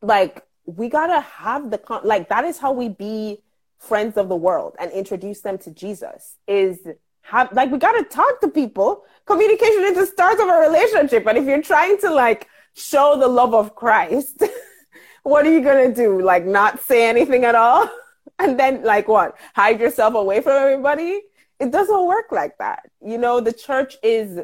[0.00, 3.42] like we gotta have the con- like that is how we be
[3.78, 6.78] friends of the world and introduce them to jesus is
[7.22, 9.04] have like we gotta talk to people.
[9.26, 13.28] Communication is the start of a relationship and if you're trying to like show the
[13.28, 14.42] love of christ
[15.22, 16.20] what are you gonna do?
[16.20, 17.88] Like not say anything at all?
[18.38, 19.36] And then like what?
[19.54, 21.20] Hide yourself away from everybody?
[21.60, 22.90] It doesn't work like that.
[23.04, 24.40] You know, the church is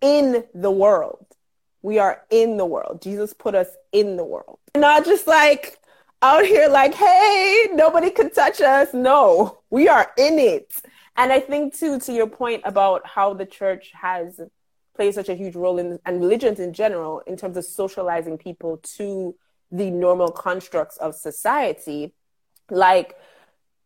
[0.00, 1.26] in the world.
[1.82, 3.02] We are in the world.
[3.02, 4.58] Jesus put us in the world.
[4.76, 5.78] Not just like
[6.22, 8.94] out here like, hey, nobody can touch us.
[8.94, 10.72] No, we are in it.
[11.16, 14.40] And I think too, to your point about how the church has
[14.94, 18.78] played such a huge role in and religions in general in terms of socializing people
[18.96, 19.34] to
[19.70, 22.14] the normal constructs of society,
[22.70, 23.16] like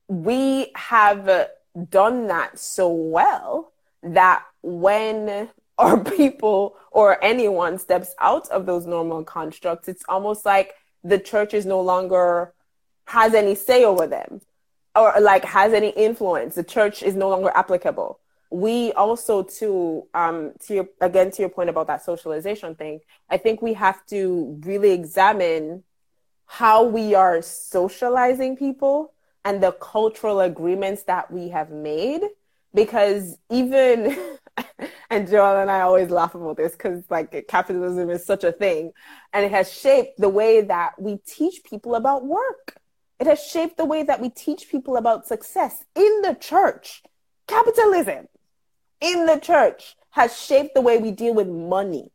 [0.09, 1.49] we have
[1.89, 9.25] done that so well that when our people or anyone steps out of those normal
[9.25, 12.53] constructs, it's almost like the church is no longer
[13.07, 14.41] has any say over them
[14.95, 16.55] or like has any influence.
[16.55, 18.19] The church is no longer applicable.
[18.51, 23.37] We also too, um, to your, again to your point about that socialization thing, I
[23.37, 25.83] think we have to really examine
[26.47, 29.13] how we are socializing people
[29.45, 32.23] and the cultural agreements that we have made
[32.73, 34.17] because even
[35.11, 38.93] and Joel and I always laugh about this because like capitalism is such a thing
[39.33, 42.77] and it has shaped the way that we teach people about work.
[43.21, 47.03] It has shaped the way that we teach people about success in the church.
[47.47, 48.29] Capitalism
[49.01, 52.11] in the church has shaped the way we deal with money,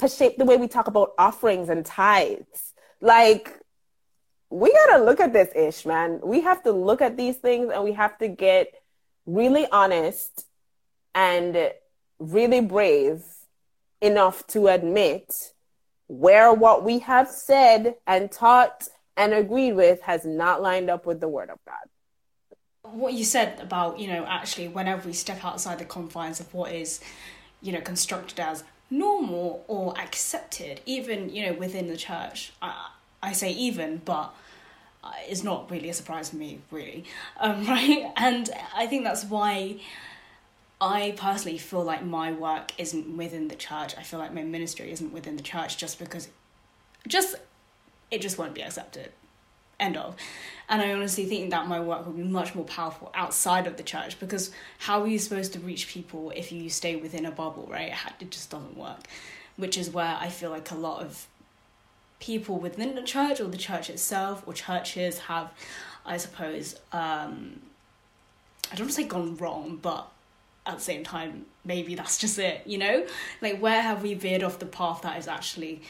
[0.00, 2.74] has shaped the way we talk about offerings and tithes.
[3.00, 3.58] Like
[4.50, 6.20] we gotta look at this ish, man.
[6.22, 8.74] We have to look at these things and we have to get
[9.26, 10.46] really honest
[11.14, 11.72] and
[12.22, 13.24] really brave
[14.00, 15.52] enough to admit
[16.08, 21.20] where what we have said and taught and agreed with has not lined up with
[21.20, 22.94] the word of God.
[22.94, 26.72] What you said about, you know, actually, whenever we step outside the confines of what
[26.72, 27.00] is,
[27.60, 32.88] you know, constructed as normal or accepted, even, you know, within the church, I,
[33.22, 34.34] I say even, but
[35.28, 37.04] it's not really a surprise to me, really,
[37.40, 38.12] um, right?
[38.16, 39.80] And I think that's why
[40.82, 43.94] I personally feel like my work isn't within the church.
[43.96, 46.28] I feel like my ministry isn't within the church just because,
[47.06, 47.36] just
[48.10, 49.12] it just won't be accepted.
[49.78, 50.16] End of.
[50.68, 53.84] And I honestly think that my work will be much more powerful outside of the
[53.84, 57.68] church because how are you supposed to reach people if you stay within a bubble,
[57.70, 57.94] right?
[58.18, 59.06] It just doesn't work.
[59.56, 61.28] Which is where I feel like a lot of
[62.18, 65.52] people within the church or the church itself or churches have,
[66.04, 67.60] I suppose, um,
[68.70, 70.11] I don't want to say gone wrong, but
[70.66, 73.06] at the same time, maybe that's just it, you know?
[73.40, 75.82] Like, where have we veered off the path that is actually,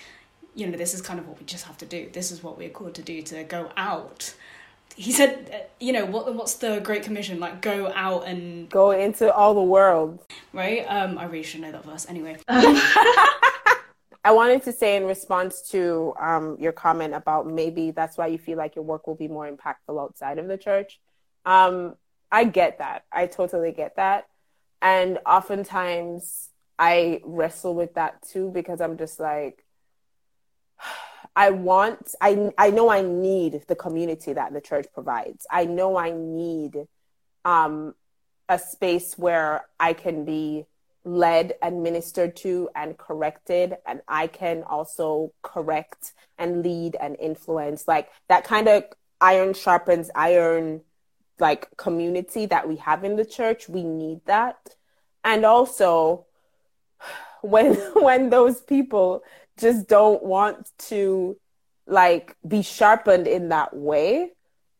[0.54, 2.08] you know, this is kind of what we just have to do.
[2.12, 4.34] This is what we're called to do to go out.
[4.96, 7.40] He said, uh, you know, what what's the Great Commission?
[7.40, 10.20] Like, go out and go into all the world.
[10.52, 10.84] Right?
[10.86, 12.06] Um, I really should know that verse.
[12.08, 12.36] Anyway.
[14.24, 18.38] I wanted to say in response to um, your comment about maybe that's why you
[18.38, 21.00] feel like your work will be more impactful outside of the church.
[21.44, 21.96] Um,
[22.30, 23.04] I get that.
[23.10, 24.28] I totally get that.
[24.82, 29.64] And oftentimes I wrestle with that too because I'm just like,
[31.36, 35.46] I want, I, I know I need the community that the church provides.
[35.50, 36.76] I know I need
[37.46, 37.94] um,
[38.50, 40.66] a space where I can be
[41.04, 47.88] led and ministered to and corrected and i can also correct and lead and influence
[47.88, 48.84] like that kind of
[49.20, 50.80] iron sharpens iron
[51.40, 54.56] like community that we have in the church we need that
[55.24, 56.26] and also
[57.42, 59.22] when when those people
[59.58, 61.36] just don't want to
[61.86, 64.30] like be sharpened in that way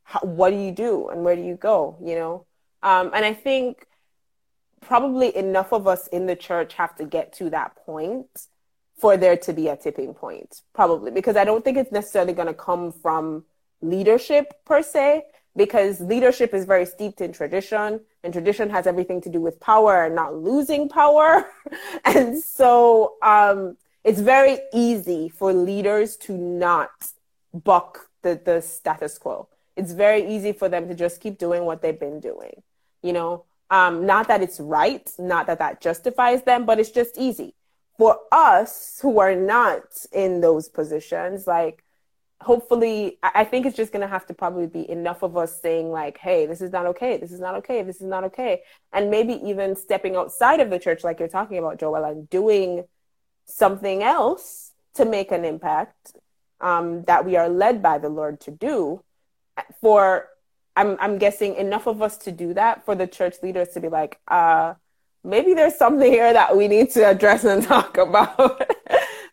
[0.05, 2.47] how, what do you do and where do you go you know
[2.83, 3.87] um, and i think
[4.81, 8.47] probably enough of us in the church have to get to that point
[9.03, 12.47] for there to be a tipping point, probably, because I don't think it's necessarily going
[12.47, 13.45] to come from
[13.81, 15.25] leadership per se.
[15.57, 20.05] Because leadership is very steeped in tradition and tradition has everything to do with power
[20.05, 21.47] and not losing power.
[22.05, 26.91] And so um, it's very easy for leaders to not
[27.53, 29.49] buck the, the status quo.
[29.77, 32.63] It's very easy for them to just keep doing what they've been doing
[33.03, 33.45] you know?
[33.71, 37.55] Um, not that it's right not that that justifies them but it's just easy.
[37.99, 39.83] For us who are not
[40.13, 41.83] in those positions like
[42.43, 45.91] hopefully i think it's just going to have to probably be enough of us saying
[45.91, 48.63] like hey this is not okay this is not okay this is not okay.
[48.93, 52.85] And maybe even stepping outside of the church like you're talking about Joelle and doing
[53.47, 56.17] something else to make an impact
[56.61, 59.03] um, that we are led by the lord to do.
[59.81, 60.29] For
[60.77, 63.89] I'm, I'm guessing enough of us to do that for the church leaders to be
[63.89, 64.75] like uh,
[65.25, 68.69] maybe there's something here that we need to address and talk about.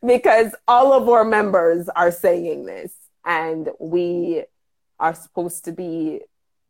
[0.02, 2.94] Because all of our members are saying this
[3.30, 4.44] and we
[5.00, 6.22] are supposed to be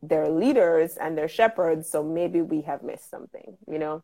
[0.02, 4.02] their leaders and their shepherds so maybe we have missed something you know?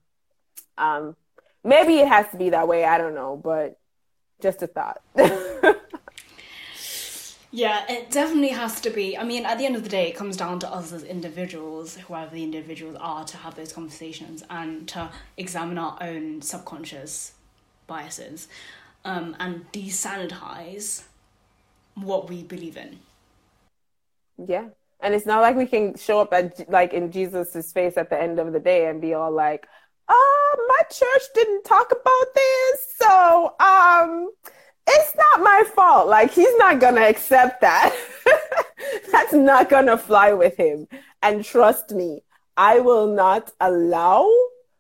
[0.79, 1.15] Um
[1.63, 3.79] maybe it has to be that way i don't know but
[4.41, 5.01] just a thought.
[7.53, 9.17] Yeah it definitely has to be.
[9.17, 11.97] I mean at the end of the day it comes down to us as individuals
[11.97, 17.33] whoever the individuals are to have those conversations and to examine our own subconscious
[17.87, 18.49] biases
[19.07, 21.05] um, and desanitize
[21.97, 22.99] what we believe in.
[24.47, 24.69] Yeah.
[25.01, 28.21] And it's not like we can show up at like in Jesus's face at the
[28.21, 29.67] end of the day and be all like,
[30.09, 34.31] "Oh, my church didn't talk about this, so um,
[34.87, 37.95] it's not my fault." Like he's not gonna accept that.
[39.13, 40.89] That's not gonna fly with him.
[41.23, 42.23] And trust me,
[42.57, 44.31] I will not allow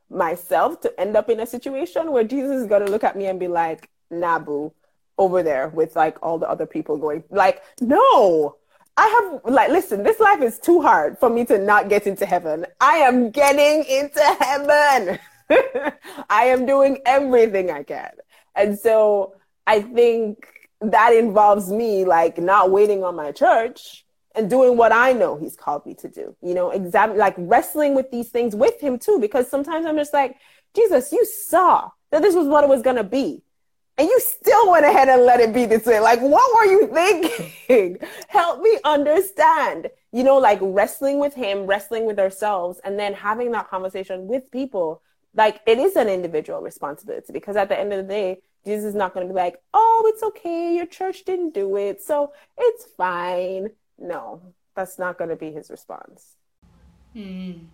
[0.08, 3.38] myself to end up in a situation where Jesus is gonna look at me and
[3.38, 4.72] be like, "Nah, boo,
[5.18, 8.56] over there with like all the other people going like no!
[8.96, 12.26] I have like listen this life is too hard for me to not get into
[12.26, 12.66] heaven.
[12.80, 15.18] I am getting into heaven.
[16.30, 18.10] I am doing everything i can.
[18.54, 19.34] And so
[19.66, 20.46] i think
[20.80, 24.04] that involves me like not waiting on my church
[24.34, 27.94] and doing what i know he's called me to do you know examine like wrestling
[27.94, 30.36] with these things with him too because sometimes i'm just like
[30.74, 33.42] jesus you saw that this was what it was going to be
[33.98, 36.00] and you still went ahead and let it be this way.
[36.00, 37.98] Like, what were you thinking?
[38.28, 39.88] Help me understand.
[40.12, 44.50] You know, like wrestling with him, wrestling with ourselves, and then having that conversation with
[44.50, 45.02] people.
[45.34, 48.94] Like, it is an individual responsibility because at the end of the day, Jesus is
[48.94, 50.74] not going to be like, oh, it's okay.
[50.76, 52.02] Your church didn't do it.
[52.02, 53.68] So it's fine.
[53.98, 54.42] No,
[54.74, 56.34] that's not going to be his response.
[57.14, 57.66] Mm.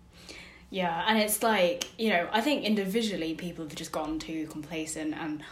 [0.69, 1.03] Yeah.
[1.07, 5.43] And it's like, you know, I think individually people have just gotten too complacent and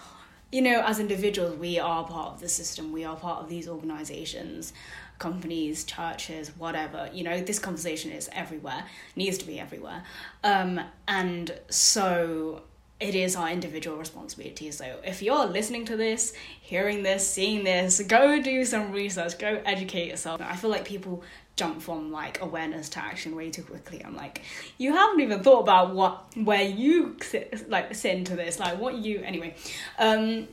[0.52, 3.68] you know, as individuals, we are part of the system, we are part of these
[3.68, 4.74] organizations,
[5.18, 7.10] companies, churches, whatever.
[7.14, 8.86] You know, this conversation is everywhere,
[9.16, 10.04] needs to be everywhere.
[10.44, 12.64] Um, and so
[13.00, 14.70] it is our individual responsibility.
[14.72, 19.62] So if you're listening to this, hearing this, seeing this, go do some research, go
[19.66, 20.40] educate yourself.
[20.42, 21.24] I feel like people
[21.56, 24.04] jump from like awareness to action way too quickly.
[24.04, 24.42] I'm like,
[24.78, 28.96] you haven't even thought about what where you sit, like sit into this, like what
[28.96, 29.56] you anyway.
[30.00, 30.48] Um,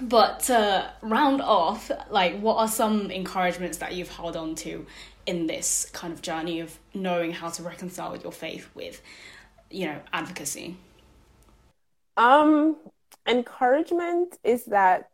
[0.00, 4.86] but to round off, like, what are some encouragements that you've held on to
[5.26, 9.00] in this kind of journey of knowing how to reconcile your faith with,
[9.70, 10.76] you know, advocacy?
[12.16, 12.76] Um,
[13.26, 15.10] encouragement is that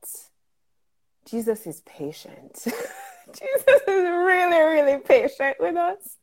[1.27, 2.67] Jesus is patient.
[3.39, 6.17] Jesus is really, really patient with us.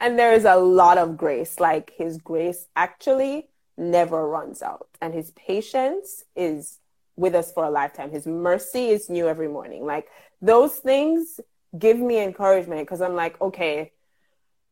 [0.00, 1.60] And there is a lot of grace.
[1.60, 4.88] Like his grace actually never runs out.
[5.00, 6.78] And his patience is
[7.16, 8.10] with us for a lifetime.
[8.10, 9.84] His mercy is new every morning.
[9.84, 10.08] Like
[10.40, 11.40] those things
[11.78, 13.92] give me encouragement because I'm like, okay,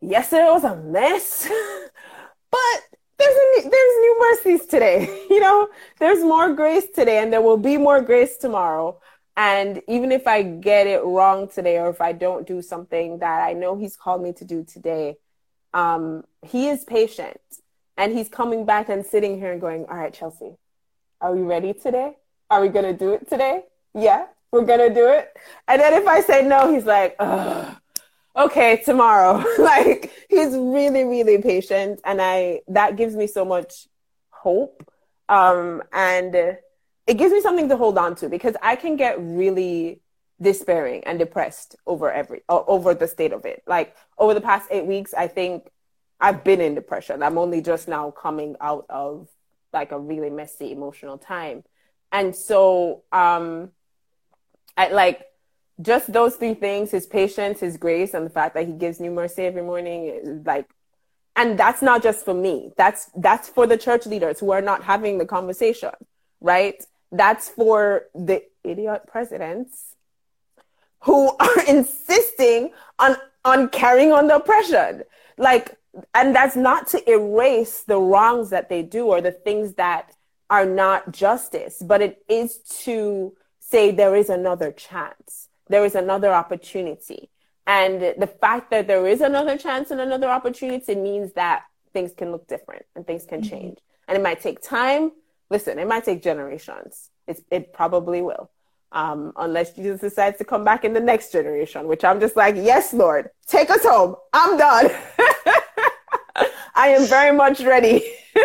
[0.01, 1.49] yesterday was a mess,
[2.51, 2.81] but
[3.19, 5.25] there's there's new mercies today.
[5.31, 5.69] you know,
[5.99, 9.01] there's more grace today, and there will be more grace tomorrow.
[9.37, 13.43] And even if I get it wrong today, or if I don't do something that
[13.43, 15.17] I know He's called me to do today,
[15.73, 17.41] um, He is patient,
[17.97, 20.57] and He's coming back and sitting here and going, "All right, Chelsea,
[21.21, 22.17] are we ready today?
[22.51, 23.65] Are we gonna do it today?
[23.95, 25.35] Yeah, we're gonna do it."
[25.67, 27.17] And then if I say no, He's like,
[28.37, 33.89] "Okay, tomorrow." like He's really, really patient, and I that gives me so much
[34.29, 34.87] hope.
[35.31, 36.59] Um, and
[37.07, 40.01] it gives me something to hold on to because I can get really
[40.41, 43.63] despairing and depressed over every over the state of it.
[43.67, 45.71] Like over the past 8 weeks, I think
[46.21, 47.23] I've been in depression.
[47.23, 49.29] I'm only just now coming out of
[49.73, 51.65] like a really messy emotional time.
[52.11, 53.71] And so um
[54.77, 55.27] I like
[55.81, 59.11] just those three things his patience his grace and the fact that he gives new
[59.11, 60.69] mercy every morning like
[61.35, 64.85] and that's not just for me that's that's for the church leaders who are not
[64.85, 65.91] having the conversation
[66.41, 69.97] right that's for the idiot presidents
[71.03, 75.03] who are insisting on on carrying on the oppression
[75.37, 75.77] like
[76.15, 80.15] and that's not to erase the wrongs that they do or the things that
[80.49, 86.33] are not justice but it is to say there is another chance there is another
[86.33, 87.31] opportunity.
[87.67, 92.31] And the fact that there is another chance and another opportunity means that things can
[92.31, 93.51] look different and things can mm-hmm.
[93.51, 93.79] change.
[94.07, 95.13] And it might take time.
[95.53, 97.11] Listen, it might take generations.
[97.29, 98.51] It's, it probably will.
[98.91, 102.57] Um, unless Jesus decides to come back in the next generation, which I'm just like,
[102.57, 104.17] yes, Lord, take us home.
[104.33, 104.91] I'm done.
[106.75, 107.99] I am very much ready.
[108.35, 108.43] so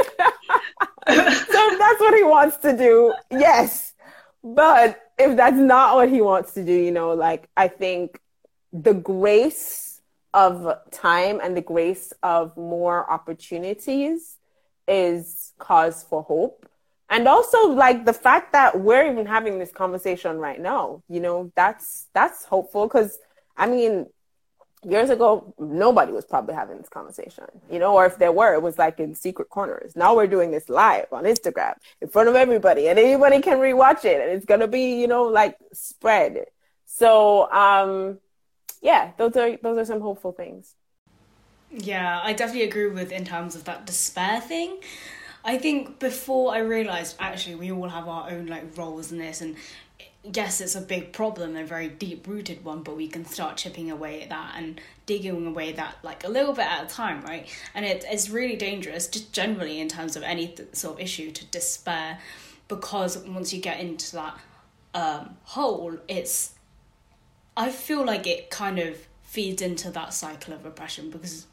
[1.07, 3.93] that's what he wants to do, yes.
[4.43, 8.19] But if that's not what he wants to do, you know, like I think
[8.73, 10.01] the grace
[10.33, 14.37] of time and the grace of more opportunities
[14.89, 16.67] is cause for hope.
[17.09, 21.51] And also like the fact that we're even having this conversation right now, you know,
[21.55, 23.17] that's that's hopeful because
[23.55, 24.07] I mean,
[24.83, 28.61] years ago, nobody was probably having this conversation, you know, or if there were, it
[28.61, 29.95] was like in secret corners.
[29.95, 34.05] Now we're doing this live on Instagram in front of everybody, and anybody can rewatch
[34.05, 36.45] it, and it's gonna be, you know, like spread.
[36.85, 38.19] So, um,
[38.81, 40.75] yeah, those are those are some hopeful things.
[41.71, 44.77] Yeah, I definitely agree with in terms of that despair thing.
[45.47, 49.39] I think before I realized actually we all have our own like roles in this,
[49.39, 49.55] and
[50.21, 53.89] yes, it's a big problem, a very deep rooted one, but we can start chipping
[53.89, 57.47] away at that and digging away that like a little bit at a time, right?
[57.73, 61.31] And it, it's really dangerous, just generally in terms of any th- sort of issue,
[61.31, 62.19] to despair
[62.67, 64.37] because once you get into that
[64.93, 66.55] um, hole, it's
[67.55, 71.47] I feel like it kind of feeds into that cycle of oppression because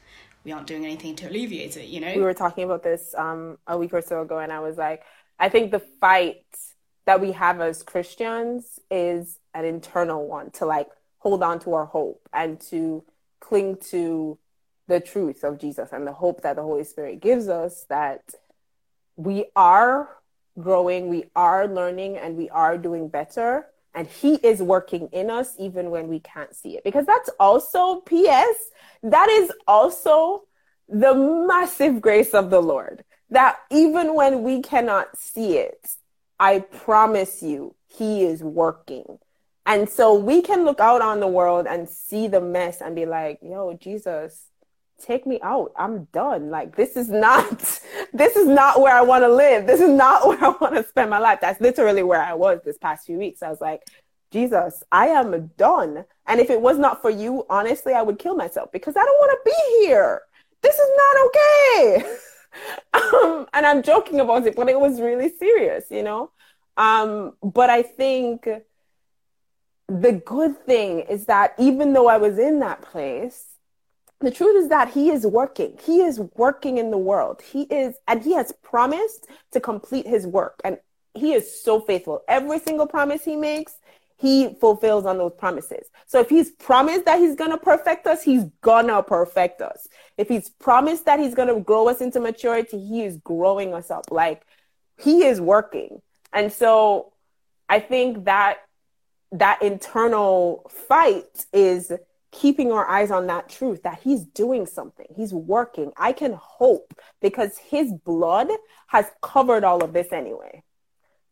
[0.44, 2.12] we aren't doing anything to alleviate it, you know?
[2.14, 5.02] We were talking about this um, a week or so ago, and I was like,
[5.38, 6.44] I think the fight
[7.06, 10.88] that we have as Christians is an internal one to like
[11.18, 13.04] hold on to our hope and to
[13.40, 14.38] cling to
[14.86, 18.22] the truth of Jesus and the hope that the Holy Spirit gives us that
[19.16, 20.08] we are
[20.58, 23.66] growing, we are learning, and we are doing better.
[23.94, 26.84] And He is working in us even when we can't see it.
[26.84, 28.56] Because that's also, P.S.,
[29.02, 30.42] that is also
[30.88, 33.04] the massive grace of the Lord.
[33.30, 35.86] That even when we cannot see it,
[36.38, 39.18] I promise you, he is working.
[39.66, 43.06] And so we can look out on the world and see the mess and be
[43.06, 44.48] like, yo, Jesus,
[45.02, 45.72] take me out.
[45.76, 46.50] I'm done.
[46.50, 47.58] Like this is not
[48.12, 49.66] this is not where I want to live.
[49.66, 51.38] This is not where I want to spend my life.
[51.40, 53.42] That's literally where I was this past few weeks.
[53.42, 53.82] I was like,
[54.30, 56.04] Jesus, I am done.
[56.26, 59.18] And if it was not for you, honestly, I would kill myself because I don't
[59.18, 60.22] want to be here.
[60.62, 62.16] This is not okay.
[62.94, 66.30] um, and I'm joking about it, but it was really serious, you know.
[66.76, 68.48] Um, but I think
[69.88, 73.44] the good thing is that even though I was in that place,
[74.26, 75.78] the truth is that he is working.
[75.84, 77.42] He is working in the world.
[77.42, 80.60] He is, and he has promised to complete his work.
[80.64, 80.78] And
[81.14, 82.22] he is so faithful.
[82.28, 83.74] Every single promise he makes,
[84.16, 85.86] he fulfills on those promises.
[86.06, 89.88] So if he's promised that he's to perfect us, he's to perfect us.
[90.16, 94.10] If he's promised that he's to grow us into maturity, he is growing us up.
[94.10, 94.42] Like
[94.98, 96.00] he is working.
[96.32, 97.12] And so
[97.68, 98.58] I think that
[99.32, 101.92] that internal fight is
[102.34, 105.06] keeping our eyes on that truth that he's doing something.
[105.16, 105.92] He's working.
[105.96, 108.48] I can hope because his blood
[108.88, 110.62] has covered all of this anyway.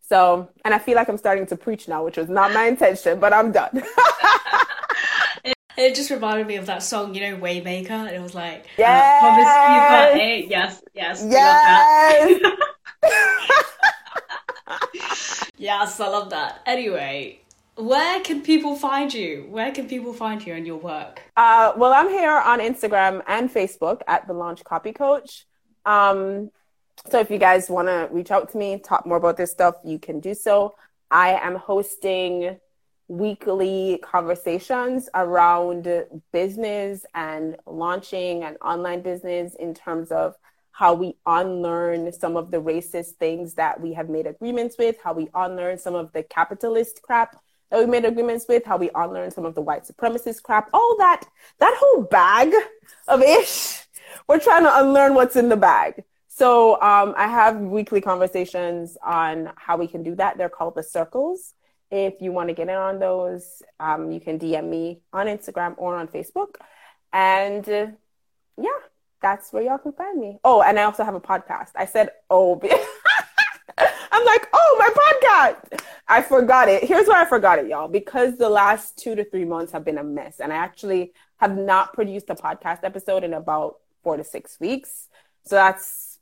[0.09, 3.18] So, and I feel like I'm starting to preach now, which was not my intention,
[3.18, 3.82] but I'm done.
[5.76, 8.12] it, just reminded me of that song, you know, Waymaker.
[8.12, 10.14] It was like, yes, uh,
[10.48, 12.40] yes, yes, yes.
[15.59, 16.61] yes, I love that.
[16.66, 17.41] Anyway,
[17.76, 19.46] where can people find you?
[19.48, 21.22] Where can people find you and your work?
[21.36, 25.46] Uh, well, I'm here on Instagram and Facebook at the Launch Copy Coach.
[25.86, 26.50] Um,
[27.10, 29.76] so if you guys want to reach out to me, talk more about this stuff,
[29.84, 30.74] you can do so.
[31.10, 32.58] I am hosting
[33.08, 35.88] weekly conversations around
[36.32, 40.34] business and launching an online business in terms of
[40.70, 45.12] how we unlearn some of the racist things that we have made agreements with, how
[45.12, 47.36] we unlearn some of the capitalist crap
[47.72, 50.94] that we made agreements with, how we unlearn some of the white supremacist crap, all
[50.98, 51.24] that,
[51.58, 52.52] that whole bag
[53.08, 53.80] of ish.
[54.28, 56.04] We're trying to unlearn what's in the bag.
[56.28, 60.36] So um, I have weekly conversations on how we can do that.
[60.36, 61.54] They're called the circles.
[61.90, 65.74] If you want to get in on those, um, you can DM me on Instagram
[65.78, 66.56] or on Facebook.
[67.10, 67.86] And uh,
[68.58, 68.68] yeah,
[69.22, 70.38] that's where y'all can find me.
[70.44, 71.70] Oh, and I also have a podcast.
[71.74, 72.60] I said, oh,
[73.78, 75.82] I'm like, oh, my podcast.
[76.08, 76.84] I forgot it.
[76.84, 77.88] Here's why I forgot it, y'all.
[77.88, 80.40] Because the last two to three months have been a mess.
[80.40, 85.08] And I actually have not produced a podcast episode in about four to six weeks.
[85.44, 86.18] So that's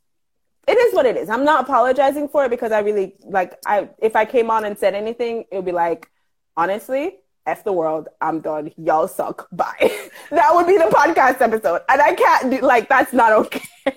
[0.67, 1.29] it is what it is.
[1.29, 4.77] I'm not apologizing for it because I really like I if I came on and
[4.77, 6.09] said anything, it would be like,
[6.55, 8.71] honestly, F the world, I'm done.
[8.77, 9.47] Y'all suck.
[9.51, 10.09] Bye.
[10.29, 11.81] that would be the podcast episode.
[11.89, 13.67] And I can't do like that's not okay.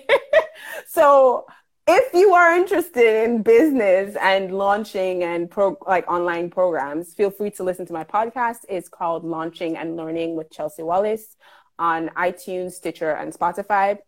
[0.87, 1.45] so
[1.87, 7.51] if you are interested in business and launching and pro like online programs, feel free
[7.51, 8.65] to listen to my podcast.
[8.67, 11.35] It's called Launching and Learning with Chelsea Wallace
[11.77, 13.99] on iTunes, Stitcher, and Spotify.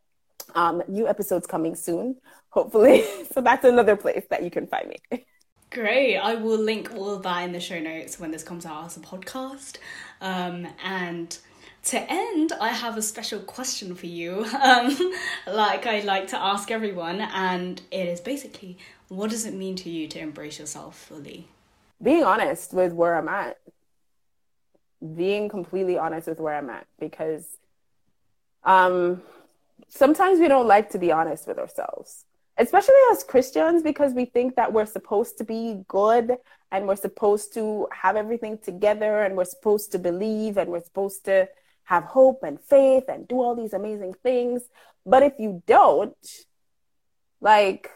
[0.56, 2.16] Um, new episodes coming soon,
[2.50, 3.04] hopefully.
[3.32, 5.26] so that's another place that you can find me.
[5.70, 6.18] Great.
[6.18, 8.98] I will link all of that in the show notes when this comes out as
[8.98, 9.78] a podcast.
[10.22, 11.38] Um, and
[11.88, 15.14] to end, I have a special question for you, um,
[15.48, 18.78] like I like to ask everyone, and it is basically
[19.10, 21.48] what does it mean to you to embrace yourself fully?
[22.04, 23.58] Being honest with where I'm at.
[25.16, 27.58] Being completely honest with where I'm at because
[28.64, 29.22] um,
[29.88, 32.26] sometimes we don't like to be honest with ourselves
[32.58, 36.38] especially as Christians, because we think that we're supposed to be good
[36.72, 41.24] and we're supposed to have everything together and we're supposed to believe and we're supposed
[41.26, 41.48] to
[41.88, 44.62] have hope and faith and do all these amazing things.
[45.06, 46.16] But if you don't,
[47.40, 47.90] like,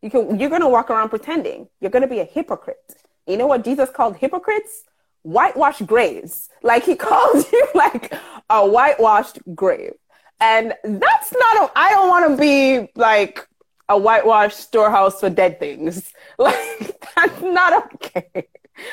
[0.00, 1.68] you can, you're to walk around pretending.
[1.80, 2.94] You're to be a hypocrite.
[3.26, 4.84] You know what Jesus called hypocrites?
[5.22, 6.50] Whitewashed graves.
[6.62, 8.14] Like, he called you like
[8.48, 9.94] a whitewashed grave.
[10.40, 13.48] And that's not, I don't want to be like
[13.88, 16.12] a whitewashed storehouse for dead things.
[16.38, 18.48] Like that's not okay.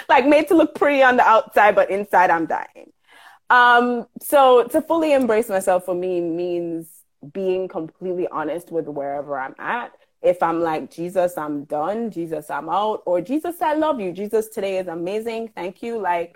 [0.09, 2.91] like made to look pretty on the outside, but inside I'm dying.
[3.49, 6.87] Um, so to fully embrace myself for me means
[7.33, 9.91] being completely honest with wherever I'm at.
[10.21, 12.11] If I'm like, Jesus, I'm done.
[12.11, 13.03] Jesus, I'm out.
[13.05, 14.11] Or Jesus, I love you.
[14.11, 15.49] Jesus, today is amazing.
[15.55, 15.97] Thank you.
[15.97, 16.35] Like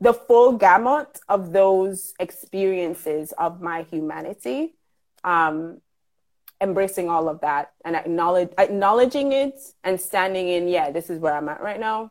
[0.00, 4.74] the full gamut of those experiences of my humanity.
[5.24, 5.80] Um,
[6.60, 9.54] embracing all of that and acknowledge acknowledging it
[9.84, 12.10] and standing in yeah this is where i'm at right now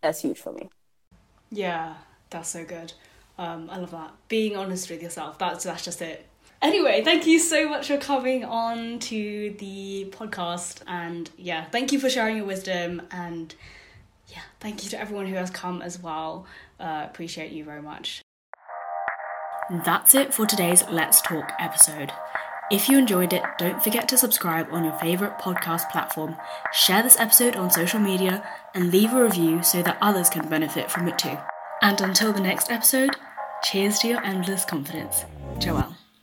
[0.00, 0.70] that's huge for me
[1.50, 1.94] yeah
[2.30, 2.92] that's so good
[3.38, 4.12] um, i love that.
[4.28, 5.38] Being honest with yourself.
[5.38, 6.26] That's that's just it.
[6.60, 10.82] Anyway thank you so much for coming on to the podcast.
[10.86, 13.02] And yeah thank you for sharing your wisdom.
[13.10, 13.54] And
[14.28, 16.46] yeah thank you to everyone who has come as well.
[16.80, 18.22] Uh, appreciate you very much.
[19.84, 22.12] That's it for today's let's talk episode.
[22.70, 26.36] If you enjoyed it, don't forget to subscribe on your favourite podcast platform,
[26.70, 30.90] share this episode on social media, and leave a review so that others can benefit
[30.90, 31.38] from it too.
[31.80, 33.16] And until the next episode,
[33.62, 35.24] cheers to your endless confidence.
[35.58, 36.07] Joelle.